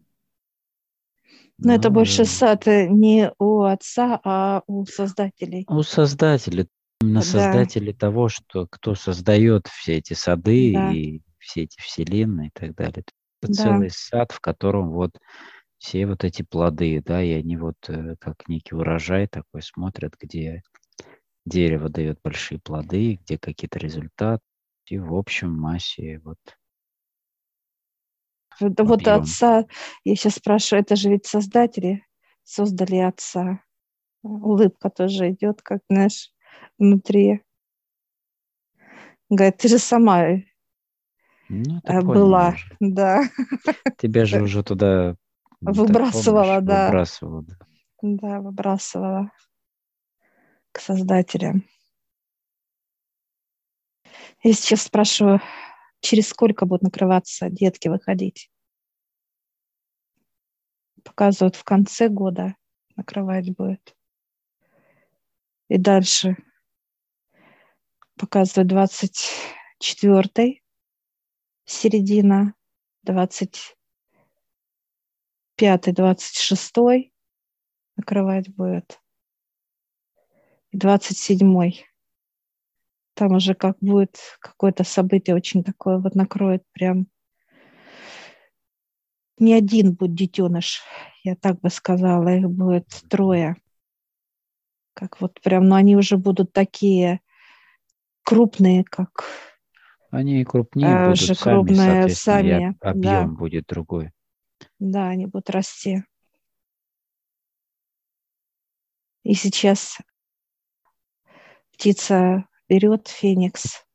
Но 1.57 1.69
ну, 1.69 1.73
это 1.73 1.89
больше 1.89 2.23
сад 2.25 2.67
э, 2.67 2.87
не 2.87 3.31
у 3.39 3.63
отца, 3.63 4.21
а 4.23 4.61
у 4.67 4.85
создателей. 4.85 5.65
У 5.67 5.81
создателей, 5.81 6.67
именно 7.01 7.21
да. 7.21 7.25
создатели 7.25 7.93
того, 7.93 8.29
что 8.29 8.67
кто 8.69 8.93
создает 8.93 9.65
все 9.65 9.97
эти 9.97 10.13
сады 10.13 10.71
да. 10.71 10.91
и 10.93 11.21
все 11.39 11.63
эти 11.63 11.81
вселенные 11.81 12.49
и 12.49 12.51
так 12.51 12.75
далее. 12.75 13.03
Это 13.41 13.53
да. 13.53 13.63
целый 13.63 13.89
сад, 13.89 14.31
в 14.31 14.39
котором 14.39 14.91
вот 14.91 15.17
все 15.79 16.05
вот 16.05 16.23
эти 16.23 16.43
плоды, 16.43 17.01
да, 17.03 17.23
и 17.23 17.31
они 17.31 17.57
вот 17.57 17.77
э, 17.87 18.15
как 18.19 18.47
некий 18.47 18.75
урожай 18.75 19.27
такой 19.27 19.61
смотрят, 19.61 20.15
где 20.19 20.61
дерево 21.45 21.89
дает 21.89 22.19
большие 22.21 22.59
плоды, 22.59 23.15
где 23.15 23.37
какие-то 23.37 23.79
результаты, 23.79 24.43
и 24.85 24.99
в 24.99 25.15
общем 25.15 25.51
массе 25.51 26.21
вот 26.23 26.37
да 28.59 28.83
вот 28.83 29.07
отца, 29.07 29.65
я 30.03 30.15
сейчас 30.15 30.35
спрашиваю, 30.35 30.83
это 30.83 30.97
же 30.97 31.09
ведь 31.09 31.25
создатели 31.25 32.03
создали 32.43 32.97
отца. 32.97 33.63
Улыбка 34.21 34.89
тоже 34.89 35.31
идет, 35.31 35.61
как, 35.61 35.81
знаешь, 35.89 36.33
внутри. 36.77 37.41
Говорит, 39.29 39.57
ты 39.57 39.69
же 39.69 39.77
сама 39.77 40.25
ну, 41.47 41.79
э, 41.85 42.01
была, 42.01 42.55
да. 42.79 43.23
Тебя 43.97 44.25
же 44.25 44.41
уже 44.43 44.63
туда 44.63 45.15
выбрасывала, 45.61 46.43
помнишь, 46.43 46.67
да. 46.67 46.85
Выбрасывала, 46.85 47.43
да. 47.43 47.57
Да, 48.01 48.39
выбрасывала 48.39 49.31
к 50.71 50.79
создателям. 50.79 51.65
Я 54.41 54.53
сейчас 54.53 54.83
спрашиваю, 54.83 55.41
через 55.99 56.29
сколько 56.29 56.65
будут 56.65 56.83
накрываться 56.83 57.49
детки 57.49 57.89
выходить? 57.89 58.49
Показывают 61.03 61.55
в 61.55 61.63
конце 61.63 62.07
года 62.07 62.55
накрывать 62.95 63.55
будет. 63.55 63.95
И 65.67 65.77
дальше 65.77 66.37
показывает 68.17 68.67
24 68.67 70.61
середина, 71.65 72.53
25 75.59 75.93
26 75.93 77.11
накрывать 77.97 78.49
будет. 78.55 79.01
И 80.71 80.77
27 80.77 81.73
там 83.15 83.33
уже 83.33 83.53
как 83.53 83.77
будет 83.81 84.17
какое-то 84.39 84.85
событие 84.85 85.35
очень 85.35 85.63
такое 85.63 85.97
вот 85.97 86.15
накроет 86.15 86.63
прям 86.71 87.07
не 89.37 89.53
один 89.53 89.93
будет 89.93 90.15
детеныш, 90.15 90.81
я 91.23 91.35
так 91.35 91.59
бы 91.59 91.69
сказала, 91.69 92.29
их 92.29 92.49
будет 92.49 92.87
трое. 93.09 93.55
Как 94.93 95.19
вот 95.21 95.41
прям, 95.41 95.67
но 95.67 95.75
они 95.75 95.95
уже 95.95 96.17
будут 96.17 96.51
такие 96.53 97.21
крупные, 98.23 98.83
как 98.83 99.23
они 100.11 100.43
крупнее 100.43 100.87
а, 100.87 101.05
будут 101.05 101.19
же 101.19 101.35
сами, 101.35 101.55
крупные 101.55 102.09
сами, 102.09 102.77
объем 102.81 103.01
да. 103.01 103.25
будет 103.27 103.65
другой. 103.67 104.11
Да, 104.79 105.09
они 105.09 105.25
будут 105.25 105.49
расти. 105.49 106.03
И 109.23 109.33
сейчас 109.33 109.97
птица 111.71 112.47
берет 112.67 113.07
феникс, 113.07 113.85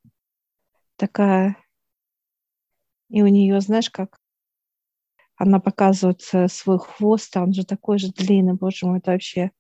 такая, 0.96 1.56
и 3.08 3.22
у 3.22 3.26
нее, 3.26 3.60
знаешь, 3.60 3.90
как 3.90 4.18
она 5.36 5.58
показывает 5.60 6.22
свой 6.50 6.78
хвост, 6.78 7.36
а 7.36 7.42
он 7.42 7.52
же 7.52 7.64
такой 7.64 7.98
же 7.98 8.12
длинный, 8.12 8.54
боже 8.54 8.86
мой, 8.86 8.98
это 8.98 9.12
вообще 9.12 9.50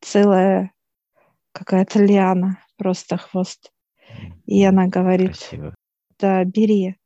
целая 0.00 0.72
какая-то 1.52 2.02
лиана, 2.02 2.62
просто 2.76 3.16
хвост. 3.16 3.72
И 4.46 4.64
она 4.64 4.86
говорит, 4.86 5.36
Красиво. 5.36 5.74
да, 6.18 6.44
бери. 6.44 6.96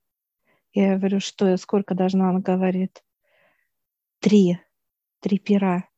Я 0.72 0.96
говорю, 0.96 1.20
что 1.20 1.48
я, 1.48 1.56
сколько 1.56 1.94
должна? 1.94 2.30
Она 2.30 2.40
говорит, 2.40 3.02
три, 4.22 4.58
три 5.20 5.38
пера. 5.38 5.88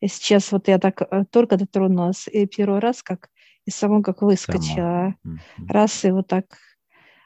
И 0.00 0.08
сейчас 0.08 0.50
вот 0.50 0.66
я 0.66 0.78
так 0.78 1.02
э, 1.02 1.24
только 1.30 1.56
дотронулась, 1.56 2.26
и 2.26 2.46
первый 2.46 2.80
раз 2.80 3.02
как 3.02 3.30
и 3.66 3.70
само 3.70 4.02
как 4.02 4.22
выскочила. 4.22 5.14
Само. 5.22 5.38
Раз, 5.68 6.04
и 6.04 6.10
вот 6.10 6.26
так 6.26 6.58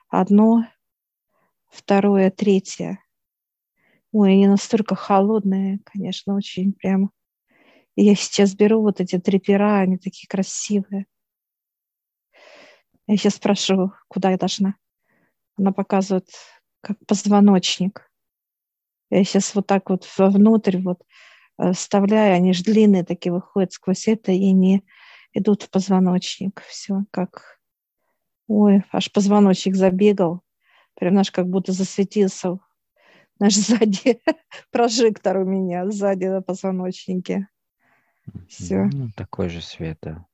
одно, 0.08 0.66
второе, 1.68 2.30
третье. 2.30 2.98
Ой, 4.12 4.32
они 4.32 4.46
настолько 4.46 4.94
холодные, 4.94 5.78
конечно, 5.84 6.34
очень 6.34 6.72
прямо. 6.72 7.10
И 7.94 8.04
я 8.04 8.14
сейчас 8.14 8.54
беру 8.54 8.82
вот 8.82 9.00
эти 9.00 9.18
три 9.18 9.38
пера, 9.38 9.78
они 9.78 9.96
такие 9.96 10.28
красивые. 10.28 11.06
Я 13.06 13.16
сейчас 13.16 13.36
спрашиваю, 13.36 13.94
куда 14.08 14.30
я 14.30 14.36
должна. 14.36 14.74
Она 15.56 15.72
показывает, 15.72 16.28
как 16.82 16.98
позвоночник. 17.06 18.05
Я 19.10 19.24
сейчас 19.24 19.54
вот 19.54 19.66
так 19.66 19.88
вот 19.90 20.06
вовнутрь 20.18 20.78
вот 20.78 21.02
э, 21.58 21.72
вставляю, 21.72 22.34
они 22.34 22.52
же 22.52 22.64
длинные 22.64 23.04
такие 23.04 23.32
выходят 23.32 23.72
сквозь 23.72 24.08
это 24.08 24.32
и 24.32 24.52
не 24.52 24.82
идут 25.32 25.62
в 25.62 25.70
позвоночник. 25.70 26.62
Все 26.68 27.04
как... 27.10 27.60
Ой, 28.48 28.84
аж 28.92 29.12
позвоночник 29.12 29.76
забегал. 29.76 30.42
Прям 30.94 31.14
наш 31.14 31.30
как 31.30 31.48
будто 31.48 31.72
засветился. 31.72 32.58
Наш 33.38 33.54
сзади 33.56 34.20
прожектор 34.70 35.38
у 35.38 35.44
меня, 35.44 35.90
сзади 35.90 36.24
на 36.24 36.42
позвоночнике. 36.42 37.48
Все. 38.48 38.88
Ну, 38.92 39.10
такой 39.16 39.48
же 39.48 39.60
свет, 39.60 39.98
да. 40.02 40.26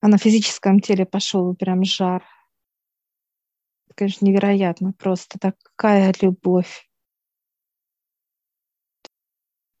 А 0.00 0.08
на 0.08 0.18
физическом 0.18 0.80
теле 0.80 1.04
пошел 1.04 1.54
прям 1.54 1.84
жар. 1.84 2.24
Конечно, 3.98 4.24
невероятно. 4.24 4.92
Просто 4.92 5.38
такая 5.38 6.14
любовь. 6.20 6.88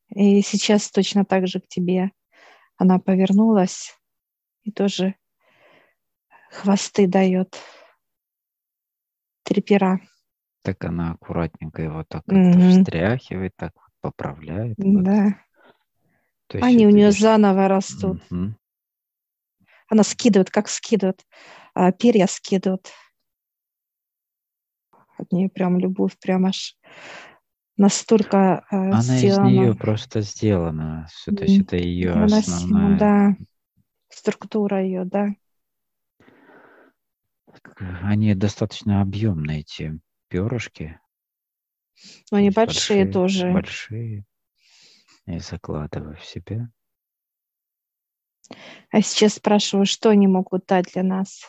И 0.08 0.42
сейчас 0.42 0.90
точно 0.90 1.24
так 1.24 1.46
же 1.46 1.60
к 1.60 1.68
тебе 1.68 2.10
она 2.76 2.98
повернулась 2.98 3.96
и 4.62 4.70
тоже 4.70 5.14
хвосты 6.50 7.06
дает. 7.06 7.56
Три 9.42 9.60
пера. 9.62 10.00
Так 10.62 10.84
она 10.84 11.12
аккуратненько 11.12 11.82
его 11.82 12.04
так 12.04 12.24
mm-hmm. 12.26 12.82
встряхивает, 12.82 13.54
так 13.56 13.72
поправляет. 14.00 14.74
Да. 14.76 15.42
Вот. 16.52 16.62
Они 16.62 16.86
у 16.86 16.90
нее 16.90 17.06
видишь... 17.06 17.20
заново 17.20 17.68
растут. 17.68 18.22
Mm-hmm. 18.30 18.52
Она 19.88 20.02
скидывает, 20.02 20.50
как 20.50 20.68
скидывает. 20.68 21.26
А 21.74 21.92
перья 21.92 22.26
скидывают. 22.26 22.90
От 25.18 25.32
нее 25.32 25.48
прям 25.48 25.78
любовь, 25.78 26.16
прям 26.18 26.46
аж 26.46 26.76
настолько 27.76 28.64
э, 28.70 28.76
Она 28.76 29.00
сделана. 29.02 29.48
из 29.48 29.52
нее 29.52 29.74
просто 29.74 30.20
сделана. 30.20 31.08
То 31.24 31.44
есть 31.44 31.62
это 31.62 31.76
ее 31.76 32.12
основная... 32.12 32.98
Да, 32.98 33.36
структура 34.08 34.82
ее, 34.82 35.04
да. 35.04 35.34
Они 38.02 38.34
достаточно 38.34 39.00
объемные, 39.00 39.60
эти 39.60 39.98
перышки. 40.28 41.00
Но 42.30 42.38
они 42.38 42.50
большие, 42.50 43.04
большие 43.04 43.12
тоже. 43.12 43.52
Большие. 43.52 44.24
И 45.26 45.38
закладываю 45.40 46.16
в 46.16 46.24
себя. 46.24 46.70
А 48.90 49.02
сейчас 49.02 49.34
спрашиваю, 49.34 49.84
что 49.84 50.10
они 50.10 50.26
могут 50.26 50.66
дать 50.66 50.92
для 50.92 51.02
нас? 51.02 51.42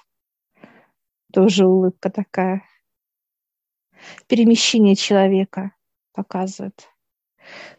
Тоже 1.32 1.66
улыбка 1.66 2.10
такая. 2.10 2.64
Перемещение 4.28 4.96
человека 4.96 5.74
показывает. 6.14 6.88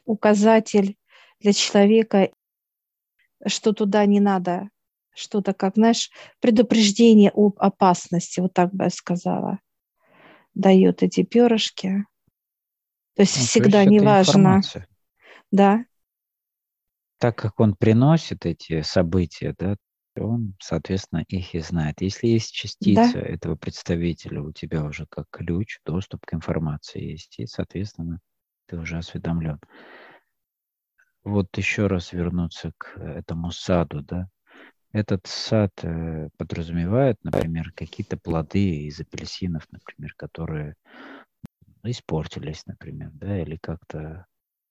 Указатель 0.05 0.97
для 1.41 1.53
человека, 1.53 2.31
что 3.47 3.73
туда 3.73 4.05
не 4.07 4.21
надо, 4.21 4.71
что-то 5.15 5.55
как, 5.55 5.75
знаешь, 5.75 6.11
предупреждение 6.41 7.31
об 7.35 7.59
опасности, 7.59 8.41
вот 8.41 8.53
так 8.55 8.73
бы 8.73 8.85
я 8.85 8.91
сказала, 8.91 9.59
дает 10.55 11.03
эти 11.03 11.23
перышки. 11.23 12.05
То 13.15 13.23
есть 13.23 13.37
ну, 13.37 13.43
всегда 13.45 13.85
неважно. 13.85 14.61
Да. 15.51 15.85
Так 17.19 17.37
как 17.37 17.61
он 17.61 17.75
приносит 17.75 18.47
эти 18.47 18.83
события, 18.83 19.55
да, 19.59 19.77
он, 20.27 20.55
соответственно, 20.61 21.25
их 21.29 21.55
и 21.55 21.61
знает. 21.61 22.01
Если 22.01 22.29
есть 22.29 22.53
частица 22.53 23.13
да. 23.15 23.21
этого 23.21 23.57
представителя, 23.57 24.43
у 24.43 24.53
тебя 24.53 24.85
уже 24.85 25.07
как 25.07 25.27
ключ, 25.31 25.79
доступ 25.85 26.25
к 26.27 26.35
информации 26.35 27.03
есть, 27.03 27.39
и, 27.39 27.47
соответственно, 27.47 28.21
ты 28.67 28.77
уже 28.77 28.99
осведомлен. 28.99 29.59
Вот 31.25 31.57
еще 31.57 31.87
раз 31.87 32.13
вернуться 32.13 32.73
к 32.79 32.99
этому 32.99 33.51
саду, 33.51 34.03
да. 34.03 34.29
Этот 34.93 35.27
сад 35.27 35.73
э, 35.83 36.29
подразумевает, 36.37 37.17
например, 37.23 37.73
какие-то 37.77 38.17
плоды 38.17 38.87
из 38.87 38.99
апельсинов, 39.01 39.65
например, 39.71 40.15
которые 40.17 40.75
испортились, 41.85 42.67
например, 42.67 43.11
да, 43.13 43.41
или 43.41 43.57
как-то... 43.57 44.27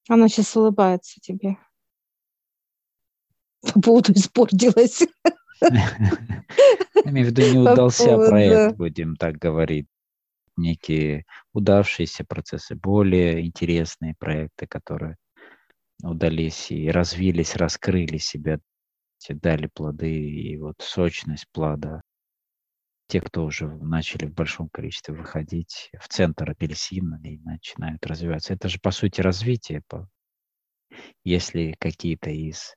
Она 0.09 0.27
сейчас 0.27 0.55
улыбается 0.57 1.19
тебе. 1.21 1.57
По 3.73 3.81
поводу 3.81 4.13
испортилась. 4.13 5.03
Имею 7.05 7.27
в 7.27 7.29
виду, 7.31 7.41
не 7.53 7.57
удался 7.59 8.17
проект, 8.17 8.77
будем 8.77 9.15
так 9.15 9.37
говорить. 9.37 9.87
некие 10.57 11.25
удавшиеся 11.53 12.25
процессы, 12.25 12.75
более 12.75 13.45
интересные 13.45 14.15
проекты, 14.19 14.67
которые 14.67 15.15
удались 16.03 16.71
и 16.71 16.89
развились, 16.89 17.55
раскрыли 17.55 18.17
себя, 18.17 18.59
дали 19.29 19.67
плоды, 19.67 20.11
и 20.11 20.57
вот 20.57 20.75
сочность 20.79 21.47
плода. 21.51 22.01
Те, 23.07 23.21
кто 23.21 23.45
уже 23.45 23.67
начали 23.67 24.25
в 24.27 24.33
большом 24.33 24.69
количестве 24.69 25.15
выходить 25.15 25.89
в 25.99 26.07
центр 26.07 26.51
апельсина 26.51 27.19
и 27.23 27.39
начинают 27.39 28.05
развиваться. 28.05 28.53
Это 28.53 28.69
же, 28.69 28.79
по 28.81 28.91
сути, 28.91 29.21
развитие. 29.21 29.83
Если 31.23 31.75
какие-то 31.79 32.29
из 32.29 32.75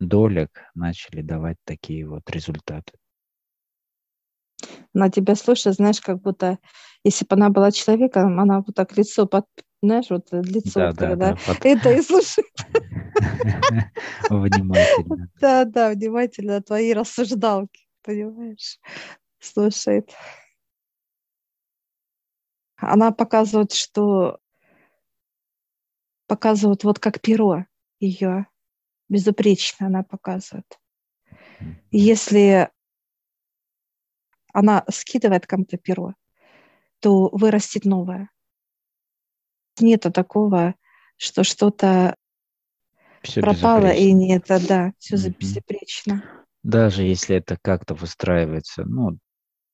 долек 0.00 0.62
начали 0.74 1.22
давать 1.22 1.56
такие 1.64 2.08
вот 2.08 2.28
результаты. 2.30 2.92
Она 4.94 5.10
тебя 5.10 5.34
слушает, 5.34 5.76
знаешь, 5.76 6.00
как 6.00 6.20
будто, 6.20 6.58
если 7.02 7.24
бы 7.24 7.34
она 7.34 7.50
была 7.50 7.72
человеком, 7.72 8.38
она 8.38 8.60
вот 8.60 8.74
так 8.74 8.96
лицо 8.96 9.26
под, 9.26 9.46
знаешь, 9.82 10.10
вот 10.10 10.28
лицо, 10.32 10.92
да, 10.92 10.92
да, 10.92 11.16
да, 11.16 11.36
под... 11.46 11.64
это 11.64 11.90
и 11.92 12.00
слушает. 12.00 12.46
Внимательно. 14.30 15.28
Да, 15.40 15.64
да, 15.64 15.90
внимательно 15.90 16.62
твои 16.62 16.92
рассуждалки, 16.94 17.86
понимаешь, 18.02 18.78
слушает. 19.40 20.10
Она 22.76 23.12
показывает, 23.12 23.72
что 23.72 24.38
показывает 26.26 26.84
вот 26.84 26.98
как 26.98 27.20
перо 27.20 27.66
ее, 28.00 28.46
безупречно 29.08 29.86
она 29.86 30.02
показывает. 30.02 30.78
Если 31.90 32.70
она 34.52 34.84
скидывает 34.90 35.46
кому-то 35.46 35.76
перо, 35.76 36.14
то 37.00 37.28
вырастет 37.30 37.84
новое. 37.84 38.30
Нету 39.80 40.12
такого, 40.12 40.74
что 41.16 41.42
что-то 41.44 42.14
пропало 43.34 43.90
и 43.90 44.12
нет, 44.12 44.44
да, 44.48 44.92
все 44.98 45.16
угу. 45.16 45.36
безупречно. 45.38 46.22
Даже 46.62 47.02
если 47.02 47.36
это 47.36 47.58
как-то 47.60 47.94
выстраивается, 47.94 48.84
ну, 48.84 49.18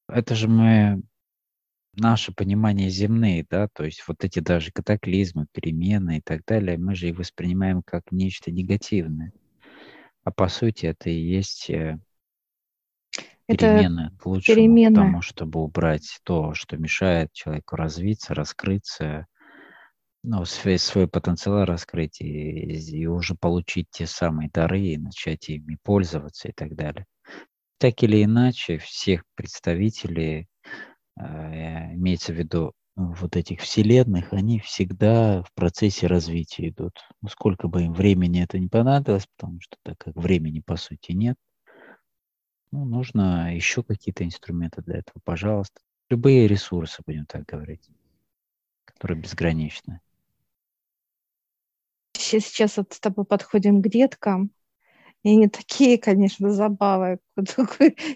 это 0.09 0.35
же 0.35 0.49
мы 0.49 1.03
наше 1.95 2.33
понимание 2.33 2.89
земные, 2.91 3.45
да, 3.49 3.69
то 3.69 3.85
есть 3.85 4.05
вот 4.07 4.25
эти 4.25 4.41
даже 4.41 4.71
катаклизмы, 4.73 5.47
перемены 5.53 6.19
и 6.19 6.21
так 6.21 6.45
далее, 6.47 6.79
мы 6.79 6.95
же 6.95 7.09
их 7.09 7.19
воспринимаем 7.19 7.83
как 7.83 8.11
нечто 8.11 8.51
негативное. 8.51 9.33
А 10.23 10.31
по 10.31 10.49
сути 10.49 10.87
это 10.87 11.11
и 11.11 11.19
есть 11.19 11.71
э, 11.71 11.99
перемены 13.47 14.13
к 14.19 14.27
лучшему, 14.27 14.57
перемены. 14.57 14.95
тому, 14.95 15.23
чтобы 15.23 15.61
убрать 15.61 16.21
то, 16.25 16.55
что 16.55 16.77
мешает 16.77 17.33
человеку 17.33 17.77
развиться, 17.77 18.35
раскрыться, 18.35 19.27
ну, 20.23 20.45
свой, 20.45 20.79
свой 20.79 21.09
потенциал 21.09 21.65
раскрыть 21.65 22.21
и, 22.21 22.27
и 22.27 23.07
уже 23.07 23.35
получить 23.35 23.89
те 23.91 24.07
самые 24.07 24.51
дары 24.51 24.81
и 24.81 24.99
начать 24.99 25.49
ими 25.49 25.79
пользоваться 25.83 26.49
и 26.49 26.53
так 26.53 26.75
далее. 26.75 27.07
Так 27.79 28.03
или 28.03 28.23
иначе, 28.23 28.77
всех 28.77 29.23
представителей, 29.35 30.47
имеется 31.21 32.33
в 32.33 32.37
виду 32.37 32.73
вот 32.97 33.37
этих 33.37 33.61
вселенных, 33.61 34.33
они 34.33 34.59
всегда 34.61 35.43
в 35.43 35.53
процессе 35.55 36.07
развития 36.07 36.69
идут. 36.69 37.01
Ну, 37.23 37.29
сколько 37.29 37.69
бы 37.69 37.85
им 37.85 37.93
времени 37.93 38.43
это 38.43 38.59
не 38.59 38.69
понадобилось, 38.69 39.27
потому 39.37 39.61
что 39.61 39.77
так 39.83 39.99
как 39.99 40.17
времени 40.17 40.61
по 40.61 40.77
сути 40.77 41.13
нет, 41.13 41.37
ну, 42.73 42.85
нужно 42.85 43.55
еще 43.55 43.83
какие-то 43.83 44.25
инструменты 44.25 44.83
для 44.83 44.99
этого, 44.99 45.21
пожалуйста. 45.25 45.81
Любые 46.09 46.47
ресурсы, 46.47 47.03
будем 47.07 47.27
так 47.27 47.45
говорить, 47.45 47.89
которые 48.85 49.21
безграничны. 49.21 50.01
Сейчас 52.13 52.77
вот 52.77 52.93
с 52.93 53.01
тобой 53.01 53.25
подходим 53.25 53.83
к 53.83 53.89
деткам, 53.89 54.51
и 55.23 55.31
они 55.31 55.49
такие, 55.49 55.99
конечно, 55.99 56.51
забавы, 56.51 57.19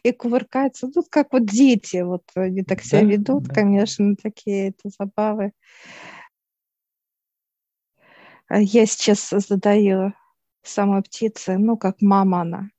и 0.03 0.13
кувыркаются. 0.13 0.91
Тут 0.91 1.09
как 1.11 1.33
вот 1.33 1.45
дети, 1.45 2.03
вот 2.03 2.23
они 2.35 2.63
так 2.63 2.83
себя 2.83 3.03
да, 3.03 3.07
ведут, 3.07 3.45
да. 3.45 3.55
конечно, 3.55 4.17
такие 4.17 4.71
это 4.71 4.89
забавы. 4.99 5.53
А 8.49 8.61
я 8.61 8.87
сейчас 8.87 9.31
задаю 9.31 10.15
самой 10.63 11.03
птице, 11.03 11.59
ну, 11.59 11.77
как 11.77 12.01
мама 12.01 12.41
она, 12.41 12.71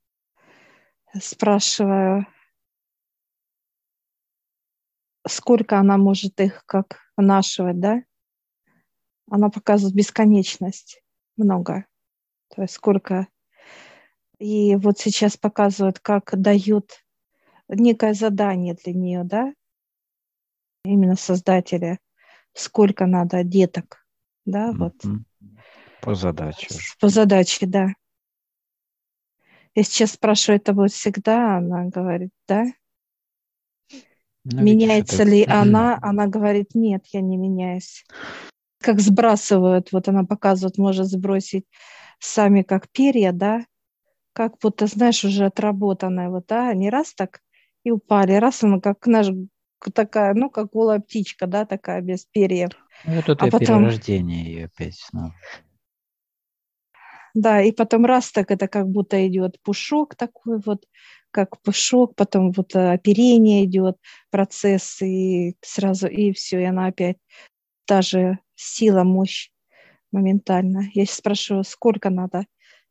спрашиваю, 1.20 2.26
сколько 5.26 5.78
она 5.78 5.96
может 5.98 6.40
их 6.40 6.64
как 6.66 7.00
вынашивать, 7.16 7.80
да? 7.80 8.02
Она 9.30 9.50
показывает 9.50 9.94
бесконечность, 9.94 11.02
много. 11.36 11.86
То 12.54 12.62
есть 12.62 12.74
сколько. 12.74 13.28
И 14.38 14.76
вот 14.76 14.98
сейчас 14.98 15.36
показывают, 15.36 15.98
как 15.98 16.38
дают 16.38 17.04
некое 17.68 18.14
задание 18.14 18.74
для 18.74 18.92
нее, 18.92 19.24
да? 19.24 19.52
Именно 20.84 21.16
создатели. 21.16 21.98
Сколько 22.52 23.06
надо 23.06 23.44
деток, 23.44 24.06
да, 24.44 24.72
вот. 24.72 24.94
По 26.00 26.14
задаче. 26.14 26.68
По 27.00 27.08
задаче, 27.08 27.66
да. 27.66 27.88
Я 29.74 29.82
сейчас 29.82 30.12
спрашиваю, 30.12 30.58
это 30.58 30.72
будет 30.72 30.92
всегда? 30.92 31.58
Она 31.58 31.84
говорит, 31.84 32.30
да. 32.48 32.64
Но 34.44 34.58
ну, 34.58 34.62
Меняется 34.62 35.22
ли 35.24 35.40
это... 35.40 35.60
она? 35.60 35.98
Она 36.00 36.28
говорит, 36.28 36.74
нет, 36.74 37.04
я 37.12 37.20
не 37.20 37.36
меняюсь. 37.36 38.06
Как 38.78 39.00
сбрасывают, 39.00 39.92
вот 39.92 40.08
она 40.08 40.24
показывает, 40.24 40.78
может 40.78 41.06
сбросить 41.06 41.66
сами 42.20 42.62
как 42.62 42.88
перья, 42.90 43.32
да, 43.32 43.66
как 44.36 44.58
будто, 44.60 44.86
знаешь, 44.86 45.24
уже 45.24 45.46
отработанная, 45.46 46.28
вот, 46.28 46.44
да, 46.46 46.74
не 46.74 46.90
раз 46.90 47.14
так 47.14 47.40
и 47.84 47.90
упали, 47.90 48.34
раз 48.34 48.62
она 48.62 48.80
как 48.80 49.06
наш 49.06 49.28
такая, 49.94 50.34
ну, 50.34 50.50
как 50.50 50.72
голая 50.72 51.00
птичка, 51.00 51.46
да, 51.46 51.64
такая 51.64 52.02
без 52.02 52.26
перьев. 52.26 52.72
Ну, 53.06 53.14
вот 53.14 53.30
это 53.30 53.46
а 53.46 53.50
потом... 53.50 53.84
перерождение 53.84 54.44
ее 54.44 54.64
опять 54.66 54.96
снова. 54.96 55.34
Да, 57.32 57.62
и 57.62 57.72
потом 57.72 58.04
раз 58.04 58.30
так 58.30 58.50
это 58.50 58.68
как 58.68 58.86
будто 58.88 59.26
идет 59.26 59.58
пушок 59.62 60.14
такой 60.16 60.60
вот, 60.64 60.84
как 61.30 61.58
пушок, 61.62 62.14
потом 62.14 62.52
вот 62.52 62.74
э, 62.74 62.92
оперение 62.92 63.64
идет, 63.64 63.96
процесс, 64.30 65.00
и 65.00 65.56
сразу, 65.62 66.08
и 66.08 66.32
все, 66.32 66.60
и 66.60 66.64
она 66.64 66.88
опять 66.88 67.16
та 67.86 68.02
же 68.02 68.38
сила, 68.54 69.02
мощь 69.02 69.48
моментально. 70.12 70.90
Я 70.92 71.06
сейчас 71.06 71.16
спрашиваю, 71.16 71.64
сколько 71.64 72.10
надо 72.10 72.44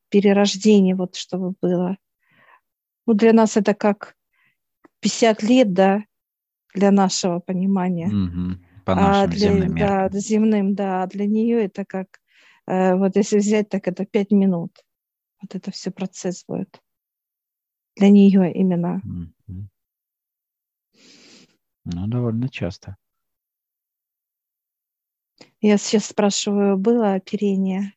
перерождений, 0.09 0.93
вот 0.93 1.15
чтобы 1.15 1.53
было. 1.61 1.97
Ну, 3.05 3.13
для 3.13 3.33
нас 3.33 3.57
это 3.57 3.73
как 3.73 4.15
50 4.99 5.43
лет, 5.43 5.73
да, 5.73 6.03
для 6.73 6.91
нашего 6.91 7.39
понимания. 7.39 8.07
Угу. 8.07 8.83
По 8.85 8.95
нашим 8.95 9.23
а 9.23 9.27
для, 9.27 9.37
земным 9.37 9.75
меркам. 9.75 10.09
Да, 10.09 10.19
земным, 10.19 10.75
да. 10.75 11.03
А 11.03 11.07
для 11.07 11.25
нее 11.25 11.65
это 11.65 11.85
как 11.85 12.19
Э, 12.67 12.95
вот 12.95 13.15
если 13.15 13.37
взять, 13.37 13.69
так 13.69 13.87
это 13.87 14.05
пять 14.05 14.31
минут. 14.31 14.83
Вот 15.41 15.55
это 15.55 15.71
все 15.71 15.91
процесс 15.91 16.43
будет. 16.47 16.81
Для 17.95 18.09
нее 18.09 18.51
именно. 18.53 19.01
Ну, 21.85 22.07
довольно 22.07 22.49
часто. 22.49 22.97
Я 25.61 25.77
сейчас 25.77 26.05
спрашиваю, 26.05 26.77
было 26.77 27.13
оперение? 27.13 27.93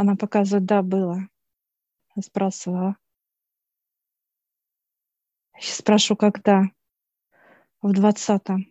Она 0.00 0.16
показывает, 0.16 0.64
да, 0.64 0.80
было. 0.80 1.28
Я 2.16 2.22
спрашивала. 2.22 2.96
Сейчас 5.58 5.76
спрашиваю, 5.76 6.16
когда? 6.16 6.62
В 7.82 7.92
двадцатом. 7.92 8.64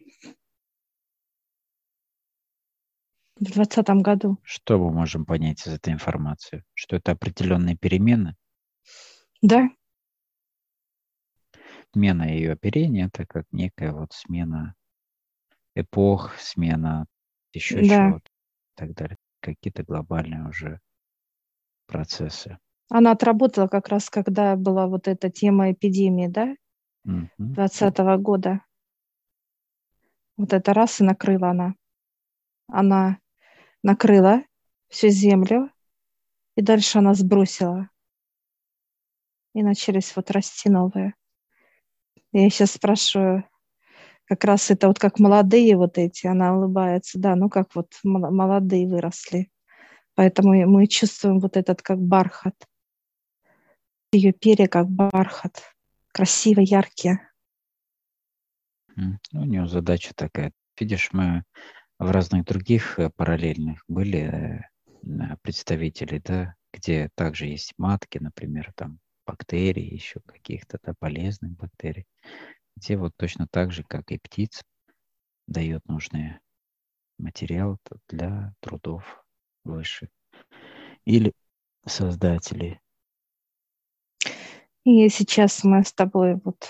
в 3.35 3.43
двадцатом 3.43 4.01
году. 4.01 4.39
Что 4.41 4.79
мы 4.79 4.91
можем 4.91 5.23
понять 5.23 5.67
из 5.67 5.71
этой 5.71 5.93
информации? 5.93 6.63
Что 6.73 6.95
это 6.95 7.11
определенные 7.11 7.77
перемены? 7.77 8.35
Да. 9.43 9.69
Смена 11.93 12.23
ее 12.23 12.53
оперения– 12.53 13.05
это 13.13 13.27
как 13.27 13.45
некая 13.51 13.91
вот 13.91 14.13
смена 14.13 14.73
эпох, 15.75 16.39
смена 16.39 17.05
еще 17.53 17.87
да. 17.87 18.09
чего-то 18.09 18.29
и 18.31 18.73
так 18.73 18.93
далее. 18.95 19.17
Какие-то 19.41 19.83
глобальные 19.83 20.49
уже 20.49 20.79
процессы. 21.89 22.57
Она 22.89 23.11
отработала 23.11 23.67
как 23.67 23.89
раз, 23.89 24.09
когда 24.09 24.55
была 24.55 24.87
вот 24.87 25.07
эта 25.07 25.29
тема 25.29 25.71
эпидемии, 25.71 26.27
да? 26.27 26.55
Двадцатого 27.37 28.15
угу. 28.15 28.23
года. 28.23 28.61
Вот 30.37 30.53
это 30.53 30.73
раз 30.73 31.01
и 31.01 31.03
накрыла 31.03 31.49
она. 31.49 31.75
Она 32.67 33.19
накрыла 33.83 34.43
всю 34.87 35.09
землю, 35.09 35.71
и 36.55 36.61
дальше 36.61 36.99
она 36.99 37.13
сбросила. 37.13 37.89
И 39.53 39.63
начались 39.63 40.15
вот 40.15 40.31
расти 40.31 40.69
новые. 40.69 41.13
Я 42.31 42.49
сейчас 42.49 42.71
спрашиваю, 42.71 43.43
как 44.25 44.43
раз 44.43 44.69
это 44.69 44.87
вот 44.87 44.99
как 44.99 45.19
молодые 45.19 45.75
вот 45.75 45.97
эти, 45.97 46.27
она 46.27 46.55
улыбается, 46.55 47.19
да, 47.19 47.35
ну 47.35 47.49
как 47.49 47.73
вот 47.75 47.87
молодые 48.03 48.87
выросли. 48.87 49.49
Поэтому 50.19 50.53
мы 50.67 50.85
чувствуем 50.85 51.39
вот 51.39 51.55
этот 51.55 51.81
как 51.81 51.97
бархат. 51.97 52.53
Ее 54.11 54.33
перья 54.33 54.67
как 54.67 54.89
бархат. 54.89 55.63
Красиво, 56.11 56.59
яркие. 56.59 57.31
Ну, 58.97 59.17
у 59.31 59.45
нее 59.45 59.65
задача 59.69 60.13
такая. 60.13 60.51
Видишь, 60.77 61.13
мы 61.13 61.45
в 61.99 62.11
разных 62.11 62.43
других 62.43 62.99
э, 62.99 63.09
параллельных 63.15 63.81
были 63.87 64.65
э, 65.03 65.37
представители, 65.41 66.19
да, 66.19 66.53
где 66.73 67.09
также 67.15 67.45
есть 67.45 67.73
матки, 67.77 68.17
например, 68.17 68.73
там 68.75 68.99
бактерий, 69.25 69.87
еще 69.87 70.19
каких-то 70.25 70.79
да, 70.83 70.95
полезных 70.99 71.53
бактерий, 71.53 72.07
где 72.75 72.97
вот 72.97 73.13
точно 73.15 73.47
так 73.49 73.71
же, 73.71 73.85
как 73.85 74.11
и 74.11 74.19
птица, 74.19 74.63
дает 75.47 75.87
нужный 75.87 76.39
материал 77.17 77.77
для 78.09 78.53
трудов 78.59 79.23
выше. 79.63 80.09
Или 81.05 81.33
создателей. 81.85 82.79
И 84.83 85.09
сейчас 85.09 85.63
мы 85.63 85.83
с 85.83 85.93
тобой 85.93 86.39
вот 86.43 86.67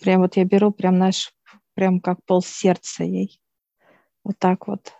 прям 0.00 0.20
вот 0.20 0.36
я 0.36 0.44
беру 0.44 0.72
прям 0.72 0.98
наш 0.98 1.32
прям 1.74 2.00
как 2.00 2.24
пол 2.24 2.42
сердца 2.42 3.04
ей. 3.04 3.40
Вот 4.24 4.38
так 4.38 4.66
вот 4.68 4.92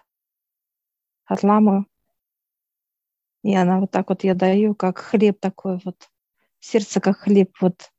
отламываю. 1.27 1.87
И 3.43 3.55
она 3.55 3.81
вот 3.81 3.91
так 3.91 4.09
вот 4.09 4.25
я 4.25 4.35
даю, 4.35 4.75
как 4.75 4.99
хлеб 4.99 5.41
такой 5.41 5.81
вот. 5.85 6.09
Сердце 6.61 7.01
как 7.01 7.19
хлеб, 7.19 7.51
вот 7.61 7.91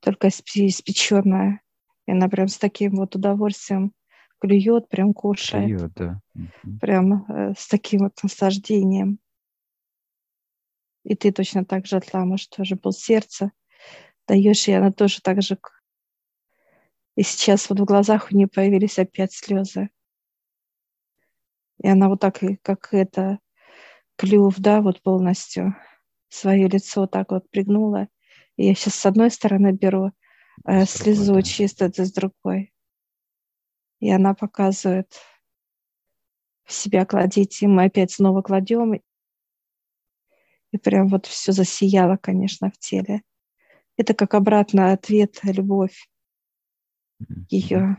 только 0.00 0.28
испеченное. 0.28 1.60
И 2.06 2.12
она 2.12 2.28
прям 2.28 2.48
с 2.48 2.56
таким 2.56 2.96
вот 2.96 3.14
удовольствием 3.14 3.92
клюет, 4.40 4.88
прям 4.88 5.12
кушает. 5.12 5.66
Клюет, 5.66 5.92
да. 5.94 6.20
Прям 6.80 7.24
э, 7.28 7.54
с 7.56 7.66
таким 7.68 8.00
вот 8.00 8.12
наслаждением. 8.22 9.18
И 11.04 11.14
ты 11.14 11.32
точно 11.32 11.64
так 11.64 11.86
же 11.86 11.96
отламываешь 11.96 12.46
тоже 12.48 12.76
пол 12.76 12.92
сердца, 12.92 13.52
даешь, 14.26 14.66
и 14.68 14.72
она 14.72 14.90
тоже 14.90 15.20
так 15.22 15.40
же. 15.42 15.58
И 17.14 17.22
сейчас 17.22 17.70
вот 17.70 17.80
в 17.80 17.84
глазах 17.84 18.28
у 18.30 18.36
нее 18.36 18.48
появились 18.48 18.98
опять 18.98 19.32
слезы. 19.32 19.90
И 21.82 21.88
она 21.88 22.08
вот 22.08 22.20
так, 22.20 22.40
как 22.62 22.88
это, 22.92 23.38
клюв, 24.16 24.56
да, 24.58 24.80
вот 24.80 25.02
полностью 25.02 25.76
свое 26.28 26.68
лицо 26.68 27.06
так 27.06 27.30
вот 27.30 27.48
пригнула. 27.50 28.08
И 28.56 28.66
я 28.66 28.74
сейчас 28.74 28.94
с 28.94 29.06
одной 29.06 29.30
стороны 29.30 29.72
беру 29.72 30.12
э, 30.66 30.84
слезу 30.86 31.34
да. 31.34 31.42
чисто, 31.42 31.90
с 31.92 32.12
другой. 32.12 32.72
И 34.00 34.10
она 34.10 34.34
показывает 34.34 35.12
в 36.64 36.72
себя 36.72 37.06
кладите, 37.06 37.64
и 37.64 37.68
мы 37.68 37.84
опять 37.84 38.12
снова 38.12 38.42
кладем. 38.42 38.94
И 38.94 40.78
прям 40.78 41.08
вот 41.08 41.26
все 41.26 41.52
засияло, 41.52 42.16
конечно, 42.16 42.70
в 42.70 42.78
теле. 42.78 43.22
Это 43.96 44.14
как 44.14 44.34
обратный 44.34 44.92
ответ, 44.92 45.38
любовь 45.42 46.08
ее. 47.48 47.96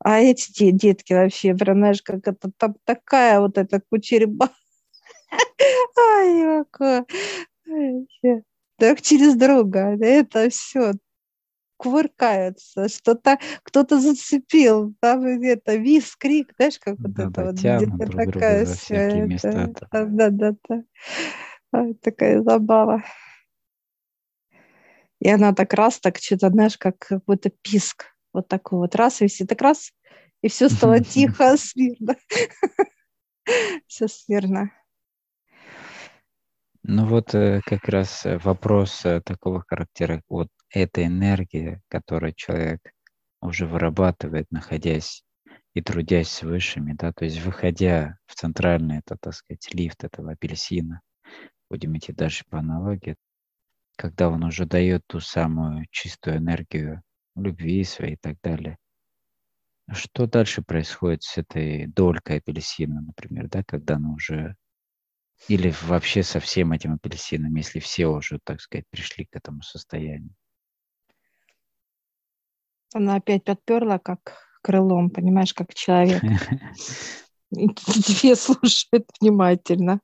А 0.00 0.18
эти 0.18 0.70
детки 0.70 1.14
вообще, 1.14 1.54
прям, 1.54 1.78
знаешь, 1.78 2.02
как 2.02 2.28
это 2.28 2.50
там 2.58 2.74
такая 2.84 3.40
вот 3.40 3.56
эта 3.56 3.80
кучерьба. 3.80 4.50
Ай, 5.98 6.64
какое. 6.64 7.06
Так 8.76 9.00
через 9.00 9.36
друга. 9.36 9.96
Это 9.98 10.50
все 10.50 10.92
кувыркаются, 11.76 12.88
что-то 12.88 13.38
кто-то 13.62 14.00
зацепил, 14.00 14.94
там 15.00 15.38
где-то 15.38 15.76
вис, 15.76 16.16
крик, 16.16 16.52
знаешь, 16.56 16.78
как 16.78 16.98
вот 16.98 17.12
да, 17.12 17.24
это 17.24 17.30
да, 17.30 17.44
вот 17.44 17.54
где-то 17.54 18.12
такая 18.12 18.66
вся, 18.66 18.96
это, 18.96 19.72
да, 19.90 20.04
да, 20.04 20.30
да, 20.30 20.54
да. 20.68 21.94
Такая 22.02 22.42
забава. 22.42 23.02
И 25.20 25.28
она 25.28 25.54
так 25.54 25.72
раз, 25.72 26.00
так 26.00 26.18
что-то, 26.18 26.50
знаешь, 26.50 26.76
как 26.76 26.98
какой-то 26.98 27.50
писк, 27.62 28.14
вот 28.32 28.48
такой 28.48 28.78
вот 28.80 28.94
раз, 28.94 29.22
и 29.22 29.26
все 29.26 29.46
так 29.46 29.60
раз, 29.62 29.90
и 30.42 30.48
все 30.48 30.68
стало 30.68 31.00
тихо, 31.04 31.56
смирно. 31.56 32.16
Все 33.86 34.08
смирно. 34.08 34.70
Ну 36.82 37.06
вот 37.06 37.34
э, 37.34 37.62
как 37.64 37.88
раз 37.88 38.26
э, 38.26 38.38
вопрос 38.38 39.06
э, 39.06 39.22
такого 39.22 39.64
характера, 39.66 40.22
вот 40.28 40.48
эта 40.74 41.06
энергия, 41.06 41.80
которую 41.88 42.34
человек 42.34 42.80
уже 43.40 43.66
вырабатывает, 43.66 44.50
находясь 44.50 45.24
и 45.74 45.82
трудясь 45.82 46.28
с 46.28 46.42
высшими, 46.42 46.94
да, 46.94 47.12
то 47.12 47.24
есть 47.24 47.40
выходя 47.40 48.18
в 48.26 48.34
центральный, 48.34 48.98
это, 48.98 49.16
так 49.20 49.34
сказать, 49.34 49.72
лифт 49.72 50.04
этого 50.04 50.32
апельсина, 50.32 51.00
будем 51.70 51.96
идти 51.96 52.12
дальше 52.12 52.44
по 52.48 52.58
аналогии, 52.58 53.16
когда 53.96 54.28
он 54.28 54.44
уже 54.44 54.66
дает 54.66 55.02
ту 55.06 55.20
самую 55.20 55.86
чистую 55.90 56.38
энергию 56.38 57.02
любви 57.36 57.84
своей 57.84 58.14
и 58.14 58.18
так 58.20 58.36
далее. 58.42 58.78
Что 59.92 60.26
дальше 60.26 60.62
происходит 60.62 61.22
с 61.22 61.36
этой 61.36 61.86
долькой 61.86 62.38
апельсина, 62.38 63.00
например, 63.02 63.48
да, 63.48 63.62
когда 63.64 63.96
она 63.96 64.12
уже 64.14 64.56
или 65.48 65.72
вообще 65.82 66.22
со 66.22 66.40
всем 66.40 66.72
этим 66.72 66.94
апельсином, 66.94 67.54
если 67.54 67.78
все 67.80 68.06
уже, 68.06 68.38
так 68.42 68.60
сказать, 68.60 68.86
пришли 68.90 69.26
к 69.26 69.36
этому 69.36 69.62
состоянию? 69.62 70.34
Она 72.94 73.16
опять 73.16 73.42
подперла, 73.42 73.98
как 73.98 74.38
крылом, 74.62 75.10
понимаешь, 75.10 75.52
как 75.52 75.74
человек. 75.74 76.22
Тебе 77.50 78.36
слушает 78.36 79.10
внимательно. 79.20 80.00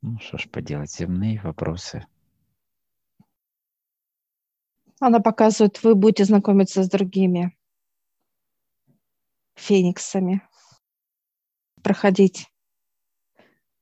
Ну, 0.00 0.18
что 0.18 0.38
ж 0.38 0.48
поделать, 0.48 0.90
земные 0.90 1.42
вопросы. 1.42 2.06
Она 4.98 5.20
показывает, 5.20 5.82
вы 5.82 5.94
будете 5.94 6.24
знакомиться 6.24 6.82
с 6.82 6.88
другими 6.88 7.54
фениксами, 9.56 10.40
проходить 11.82 12.46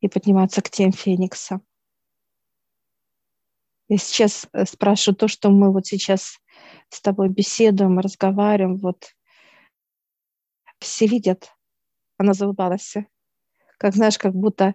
и 0.01 0.09
подниматься 0.09 0.61
к 0.61 0.71
тем 0.71 0.91
феникса. 0.91 1.61
Я 3.89 3.99
сейчас 3.99 4.47
э, 4.53 4.65
спрашиваю 4.65 5.17
то, 5.17 5.29
что 5.29 5.51
мы 5.51 5.73
вот 5.73 5.87
сейчас 5.87 6.39
с 6.89 7.01
тобой 7.01 7.29
беседуем, 7.29 7.99
разговариваем, 7.99 8.77
вот 8.77 9.15
все 10.79 11.07
видят. 11.07 11.53
Она 12.19 12.35
заулыбалась. 12.35 12.95
Как, 13.79 13.95
знаешь, 13.95 14.19
как 14.19 14.35
будто 14.35 14.75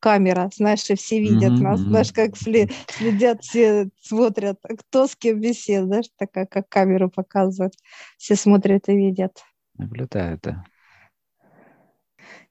камера, 0.00 0.50
знаешь, 0.54 0.88
и 0.90 0.94
все 0.96 1.20
видят 1.20 1.52
mm-hmm. 1.52 1.62
нас, 1.62 1.80
знаешь, 1.80 2.12
как 2.12 2.36
следят, 2.36 3.42
все 3.44 3.90
смотрят, 4.00 4.58
кто 4.78 5.06
с 5.06 5.14
кем 5.14 5.40
беседует, 5.40 5.86
знаешь, 5.86 6.06
такая, 6.16 6.46
как 6.46 6.68
камеру 6.68 7.10
показывают. 7.10 7.74
Все 8.16 8.34
смотрят 8.34 8.88
и 8.88 8.96
видят. 8.96 9.44
Наблюдают, 9.74 10.40
да. 10.42 10.64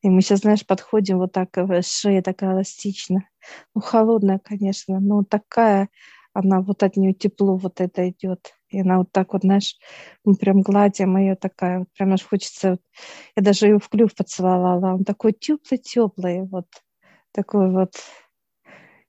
И 0.01 0.09
мы 0.09 0.21
сейчас, 0.21 0.39
знаешь, 0.39 0.65
подходим 0.65 1.17
вот 1.17 1.33
так, 1.33 1.57
э, 1.57 1.81
шея 1.81 2.21
такая 2.21 2.53
эластичная. 2.53 3.29
Ну, 3.75 3.81
холодная, 3.81 4.39
конечно, 4.39 4.99
но 4.99 5.23
такая, 5.23 5.89
она 6.33 6.61
вот 6.61 6.83
от 6.83 6.97
нее 6.97 7.13
тепло 7.13 7.57
вот 7.57 7.81
это 7.81 8.09
идет. 8.09 8.53
И 8.69 8.81
она 8.81 8.99
вот 8.99 9.11
так 9.11 9.33
вот, 9.33 9.41
знаешь, 9.43 9.75
мы 10.25 10.35
прям 10.35 10.61
гладим 10.61 11.17
ее 11.17 11.35
такая, 11.35 11.79
вот 11.79 11.87
прям 11.97 12.13
аж 12.13 12.23
хочется, 12.23 12.77
я 13.35 13.43
даже 13.43 13.67
ее 13.67 13.79
в 13.79 13.89
клюв 13.89 14.15
поцеловала, 14.15 14.93
он 14.95 15.03
такой 15.05 15.33
теплый-теплый, 15.33 16.43
вот 16.47 16.67
такой 17.33 17.71
вот, 17.71 17.93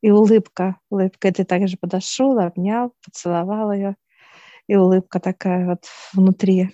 и 0.02 0.10
улыбка, 0.10 0.78
улыбка, 0.90 1.28
и 1.28 1.32
ты 1.32 1.44
также 1.44 1.76
подошел, 1.76 2.38
обнял, 2.38 2.92
поцеловал 3.04 3.72
ее, 3.72 3.96
и 4.68 4.76
улыбка 4.76 5.20
такая 5.20 5.66
вот 5.66 5.84
внутри. 6.14 6.70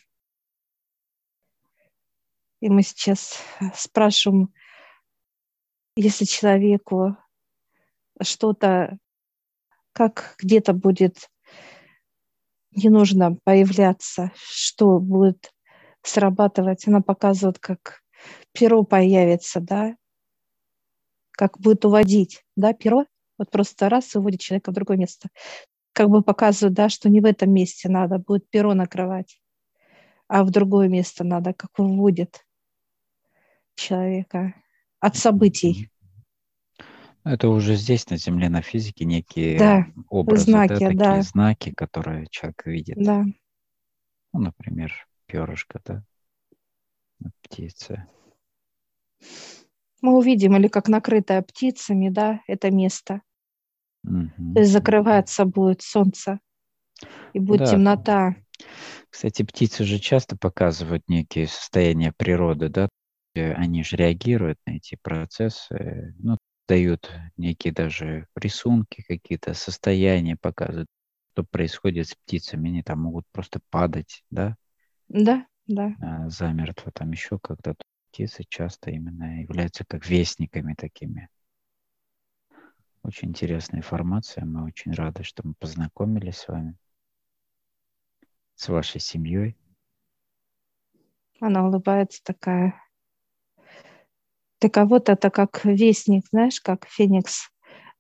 И 2.63 2.69
мы 2.69 2.83
сейчас 2.83 3.39
спрашиваем, 3.75 4.49
если 5.97 6.25
человеку 6.25 7.17
что-то, 8.23 8.99
как 9.93 10.37
где-то 10.39 10.73
будет 10.73 11.31
не 12.73 12.91
нужно 12.91 13.37
появляться, 13.45 14.33
что 14.37 15.01
будет 15.01 15.51
срабатывать. 16.03 16.87
Она 16.87 17.01
показывает, 17.01 17.59
как 17.59 18.03
перо 18.53 18.85
появится, 18.85 19.61
да, 19.61 19.97
как 21.33 21.59
будет 21.59 21.85
уводить, 21.85 22.45
да, 22.57 22.73
перо, 22.73 23.07
вот 23.39 23.51
просто 23.51 23.89
раз 23.89 24.15
и 24.15 24.19
уводит 24.19 24.41
человека 24.41 24.71
в 24.71 24.75
другое 24.75 24.97
место. 24.97 25.29
Как 25.93 26.09
бы 26.09 26.23
показывает, 26.23 26.75
да, 26.75 26.89
что 26.89 27.09
не 27.09 27.21
в 27.21 27.25
этом 27.25 27.53
месте 27.53 27.89
надо 27.89 28.19
будет 28.19 28.49
перо 28.51 28.75
накрывать, 28.75 29.41
а 30.29 30.45
в 30.45 30.51
другое 30.51 30.89
место 30.89 31.25
надо, 31.25 31.55
как 31.55 31.71
выводит 31.79 32.47
человека 33.75 34.55
от 35.01 35.17
событий. 35.17 35.91
Это 37.29 37.49
уже 37.49 37.75
здесь, 37.75 38.09
на 38.09 38.17
Земле, 38.17 38.49
на 38.49 38.63
физике, 38.63 39.05
некие 39.05 39.59
да, 39.59 39.87
образы, 40.09 40.45
знаки, 40.45 40.69
да, 40.69 40.79
такие 40.79 40.97
да. 40.97 41.23
знаки, 41.23 41.73
которые 41.75 42.29
человек 42.31 42.65
видит. 42.67 42.97
Да. 42.99 43.25
Ну, 44.33 44.41
например, 44.41 44.93
перышко, 45.27 45.81
да, 45.85 46.05
птица. 47.43 48.07
Мы 50.03 50.17
увидим, 50.17 50.57
или 50.57 50.69
как 50.69 50.87
накрытое 50.87 51.43
птицами, 51.43 52.11
да, 52.11 52.43
это 52.47 52.71
место. 52.71 53.23
Угу. 54.05 54.55
То 54.55 54.61
есть 54.61 54.71
закрываться 54.71 55.47
будет 55.47 55.83
солнце, 55.83 56.39
и 57.33 57.41
будет 57.41 57.59
да. 57.59 57.67
темнота. 57.73 58.37
Кстати, 59.11 59.43
птицы 59.43 59.83
же 59.83 59.99
часто 59.99 60.37
показывают 60.37 61.03
некие 61.09 61.49
состояния 61.49 62.13
природы, 62.17 62.69
да, 62.69 62.89
они 63.35 63.83
же 63.83 63.97
реагируют 63.97 64.59
на 64.65 64.77
эти 64.77 64.97
процессы, 65.03 66.15
ну, 66.21 66.37
дают 66.67 67.11
некие 67.37 67.73
даже 67.73 68.27
рисунки, 68.35 69.05
какие-то 69.07 69.55
состояния 69.55 70.37
показывают, 70.37 70.89
что 71.33 71.45
происходит 71.45 72.09
с 72.09 72.15
птицами. 72.15 72.69
Они 72.69 72.83
там 72.83 73.01
могут 73.01 73.27
просто 73.33 73.61
падать, 73.71 74.25
да? 74.31 74.57
Да, 75.09 75.47
да. 75.67 75.95
А, 76.01 76.29
замертво 76.29 76.91
там 76.93 77.13
еще 77.13 77.39
когда-то. 77.39 77.85
Птицы 78.11 78.45
часто 78.49 78.91
именно 78.91 79.43
являются 79.43 79.85
как 79.85 80.09
вестниками 80.09 80.75
такими. 80.75 81.29
Очень 83.03 83.29
интересная 83.29 83.81
информация. 83.81 84.45
Мы 84.45 84.65
очень 84.65 84.93
рады, 84.93 85.23
что 85.23 85.47
мы 85.47 85.55
познакомились 85.55 86.39
с 86.39 86.49
вами, 86.49 86.77
с 88.55 88.69
вашей 88.69 89.01
семьей. 89.01 89.57
Она 91.41 91.67
улыбается 91.67 92.23
такая 92.25 92.83
для 94.61 94.71
кого-то 94.71 95.13
это 95.13 95.31
как 95.31 95.65
вестник, 95.65 96.27
знаешь, 96.31 96.61
как 96.61 96.87
феникс 96.87 97.51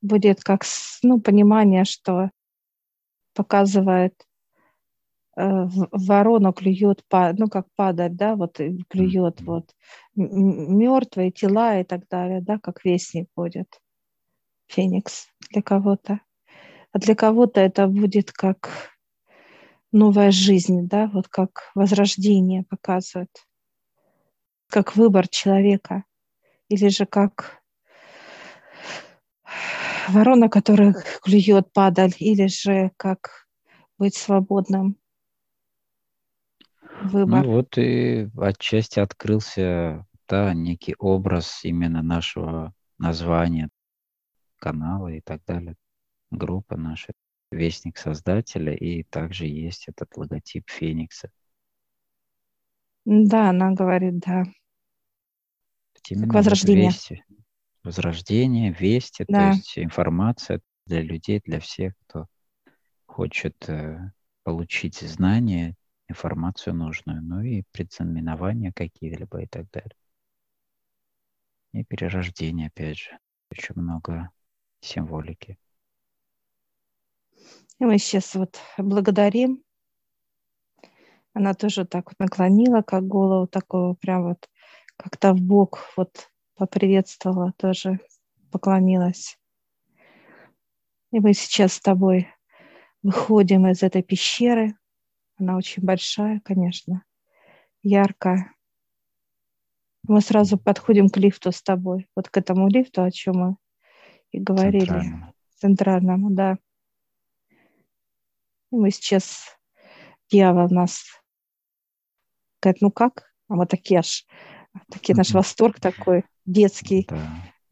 будет 0.00 0.42
как 0.42 0.64
ну, 1.02 1.20
понимание, 1.20 1.84
что 1.84 2.30
показывает 3.34 4.14
э, 5.36 5.42
ворону 5.92 6.52
клюет, 6.52 7.04
ну 7.10 7.48
как 7.48 7.66
падать, 7.76 8.16
да, 8.16 8.36
вот 8.36 8.60
клюет 8.88 9.40
вот 9.42 9.74
мертвые 10.14 11.30
тела 11.30 11.80
и 11.80 11.84
так 11.84 12.08
далее, 12.08 12.40
да, 12.40 12.58
как 12.58 12.84
вестник 12.84 13.28
будет 13.36 13.80
феникс 14.66 15.28
для 15.50 15.62
кого-то. 15.62 16.20
А 16.92 16.98
для 16.98 17.14
кого-то 17.14 17.60
это 17.60 17.86
будет 17.88 18.32
как 18.32 18.70
новая 19.92 20.30
жизнь, 20.30 20.88
да, 20.88 21.10
вот 21.12 21.28
как 21.28 21.70
возрождение 21.74 22.64
показывает, 22.64 23.30
как 24.68 24.96
выбор 24.96 25.28
человека– 25.28 26.04
или 26.68 26.88
же 26.88 27.06
как 27.06 27.62
ворона, 30.08 30.48
которая 30.48 30.94
клюет 31.22 31.72
падаль, 31.72 32.14
или 32.18 32.46
же 32.46 32.90
как 32.96 33.48
быть 33.98 34.16
свободным. 34.16 34.96
Выбор. 37.02 37.44
Ну 37.44 37.52
вот 37.52 37.78
и 37.78 38.28
отчасти 38.38 39.00
открылся 39.00 40.06
да, 40.28 40.54
некий 40.54 40.94
образ 40.98 41.64
именно 41.64 42.02
нашего 42.02 42.72
названия 42.98 43.68
канала 44.58 45.08
и 45.08 45.20
так 45.20 45.44
далее, 45.46 45.76
группа 46.30 46.76
наша, 46.76 47.12
Вестник 47.52 47.98
Создателя, 47.98 48.74
и 48.74 49.04
также 49.04 49.46
есть 49.46 49.88
этот 49.88 50.16
логотип 50.16 50.68
Феникса. 50.68 51.30
Да, 53.04 53.50
она 53.50 53.70
говорит, 53.70 54.18
да 54.18 54.44
именно 56.10 56.32
возрождение. 56.32 56.88
вести. 56.88 57.24
Возрождение, 57.82 58.72
вести, 58.72 59.24
да. 59.28 59.50
то 59.50 59.56
есть 59.56 59.78
информация 59.78 60.60
для 60.86 61.02
людей, 61.02 61.40
для 61.44 61.60
всех, 61.60 61.94
кто 62.06 62.26
хочет 63.06 63.68
э, 63.68 64.12
получить 64.42 64.96
знания, 64.96 65.76
информацию 66.08 66.74
нужную, 66.74 67.22
ну 67.22 67.40
и 67.42 67.62
предзнаменования 67.72 68.72
какие-либо 68.72 69.42
и 69.42 69.46
так 69.46 69.70
далее. 69.70 69.96
И 71.72 71.84
перерождение, 71.84 72.68
опять 72.68 72.98
же. 72.98 73.18
Очень 73.50 73.74
много 73.76 74.30
символики. 74.80 75.58
И 77.78 77.84
мы 77.84 77.98
сейчас 77.98 78.34
вот 78.34 78.58
благодарим. 78.78 79.62
Она 81.34 81.52
тоже 81.52 81.84
так 81.84 82.06
вот 82.06 82.18
наклонила, 82.18 82.80
как 82.80 83.06
голову 83.06 83.46
такого 83.46 83.94
прям 83.94 84.24
вот 84.24 84.48
как-то 84.96 85.32
в 85.32 85.40
бок 85.40 85.80
вот 85.96 86.30
поприветствовала, 86.56 87.52
тоже 87.56 88.00
поклонилась. 88.50 89.38
И 91.12 91.20
мы 91.20 91.34
сейчас 91.34 91.74
с 91.74 91.80
тобой 91.80 92.28
выходим 93.02 93.66
из 93.66 93.82
этой 93.82 94.02
пещеры. 94.02 94.74
Она 95.38 95.56
очень 95.56 95.82
большая, 95.82 96.40
конечно, 96.40 97.04
яркая. 97.82 98.52
Мы 100.08 100.20
сразу 100.20 100.56
подходим 100.56 101.08
к 101.08 101.16
лифту 101.16 101.52
с 101.52 101.62
тобой, 101.62 102.08
вот 102.14 102.28
к 102.28 102.36
этому 102.36 102.68
лифту, 102.68 103.02
о 103.02 103.10
чем 103.10 103.36
мы 103.36 103.56
и 104.30 104.38
говорили. 104.38 104.86
Центральному. 104.86 105.34
Центральному, 105.56 106.30
да. 106.30 106.58
И 108.70 108.76
мы 108.76 108.90
сейчас, 108.90 109.58
дьявол 110.30 110.68
нас 110.70 111.04
говорит, 112.60 112.82
ну 112.82 112.90
как? 112.90 113.32
А 113.48 113.54
мы 113.54 113.66
такие 113.66 114.00
аж 114.00 114.26
такие 114.90 115.16
наш 115.16 115.32
восторг 115.32 115.80
такой 115.80 116.24
детский, 116.44 117.08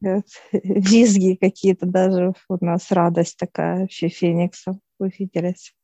да. 0.01 0.23
визги 0.53 1.35
какие-то 1.35 1.87
даже 1.87 2.33
у 2.49 2.65
нас 2.65 2.91
радость 2.91 3.37
такая 3.39 3.81
вообще 3.81 4.09
фениксом 4.09 4.81
увиделись. 4.99 5.75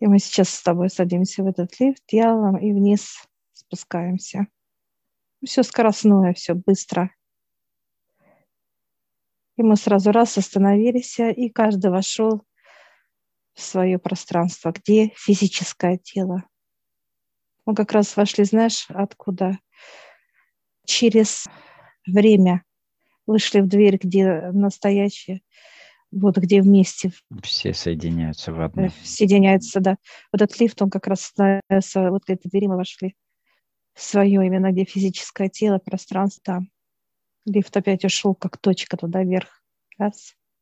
И 0.00 0.06
мы 0.06 0.18
сейчас 0.18 0.50
с 0.50 0.62
тобой 0.62 0.90
садимся 0.90 1.42
в 1.42 1.46
этот 1.46 1.78
лифт 1.80 2.02
дьяволом 2.08 2.56
и 2.56 2.72
вниз 2.72 3.24
спускаемся. 3.52 4.48
Все 5.44 5.62
скоростное, 5.62 6.32
все 6.34 6.54
быстро. 6.54 7.10
И 9.56 9.62
мы 9.62 9.76
сразу 9.76 10.10
раз 10.10 10.36
остановились, 10.36 11.18
и 11.18 11.48
каждый 11.48 11.90
вошел 11.90 12.42
в 13.54 13.60
свое 13.60 13.98
пространство, 13.98 14.72
где 14.72 15.10
физическое 15.14 15.96
тело. 15.96 16.44
Мы 17.66 17.74
как 17.74 17.92
раз 17.92 18.16
вошли, 18.16 18.44
знаешь, 18.44 18.86
откуда? 18.88 19.58
Через 20.84 21.46
время 22.06 22.62
вышли 23.26 23.60
в 23.60 23.68
дверь, 23.68 23.98
где 24.02 24.50
настоящие, 24.52 25.42
вот 26.10 26.36
где 26.36 26.62
вместе. 26.62 27.12
Все 27.42 27.74
соединяются 27.74 28.52
в 28.52 28.60
одно. 28.60 28.88
Соединяются, 29.02 29.80
да. 29.80 29.96
Вот 30.32 30.42
этот 30.42 30.58
лифт, 30.60 30.80
он 30.82 30.90
как 30.90 31.06
раз 31.06 31.22
становится, 31.22 32.10
вот 32.10 32.24
к 32.24 32.30
этой 32.30 32.48
двери 32.48 32.66
мы 32.66 32.76
вошли 32.76 33.16
в 33.94 34.02
свое 34.02 34.44
именно, 34.44 34.72
где 34.72 34.84
физическое 34.84 35.48
тело, 35.48 35.78
пространство. 35.78 36.66
Лифт 37.46 37.76
опять 37.76 38.04
ушел, 38.04 38.34
как 38.34 38.58
точка 38.58 38.96
туда 38.96 39.22
вверх. 39.22 39.62
Раз. 39.98 40.34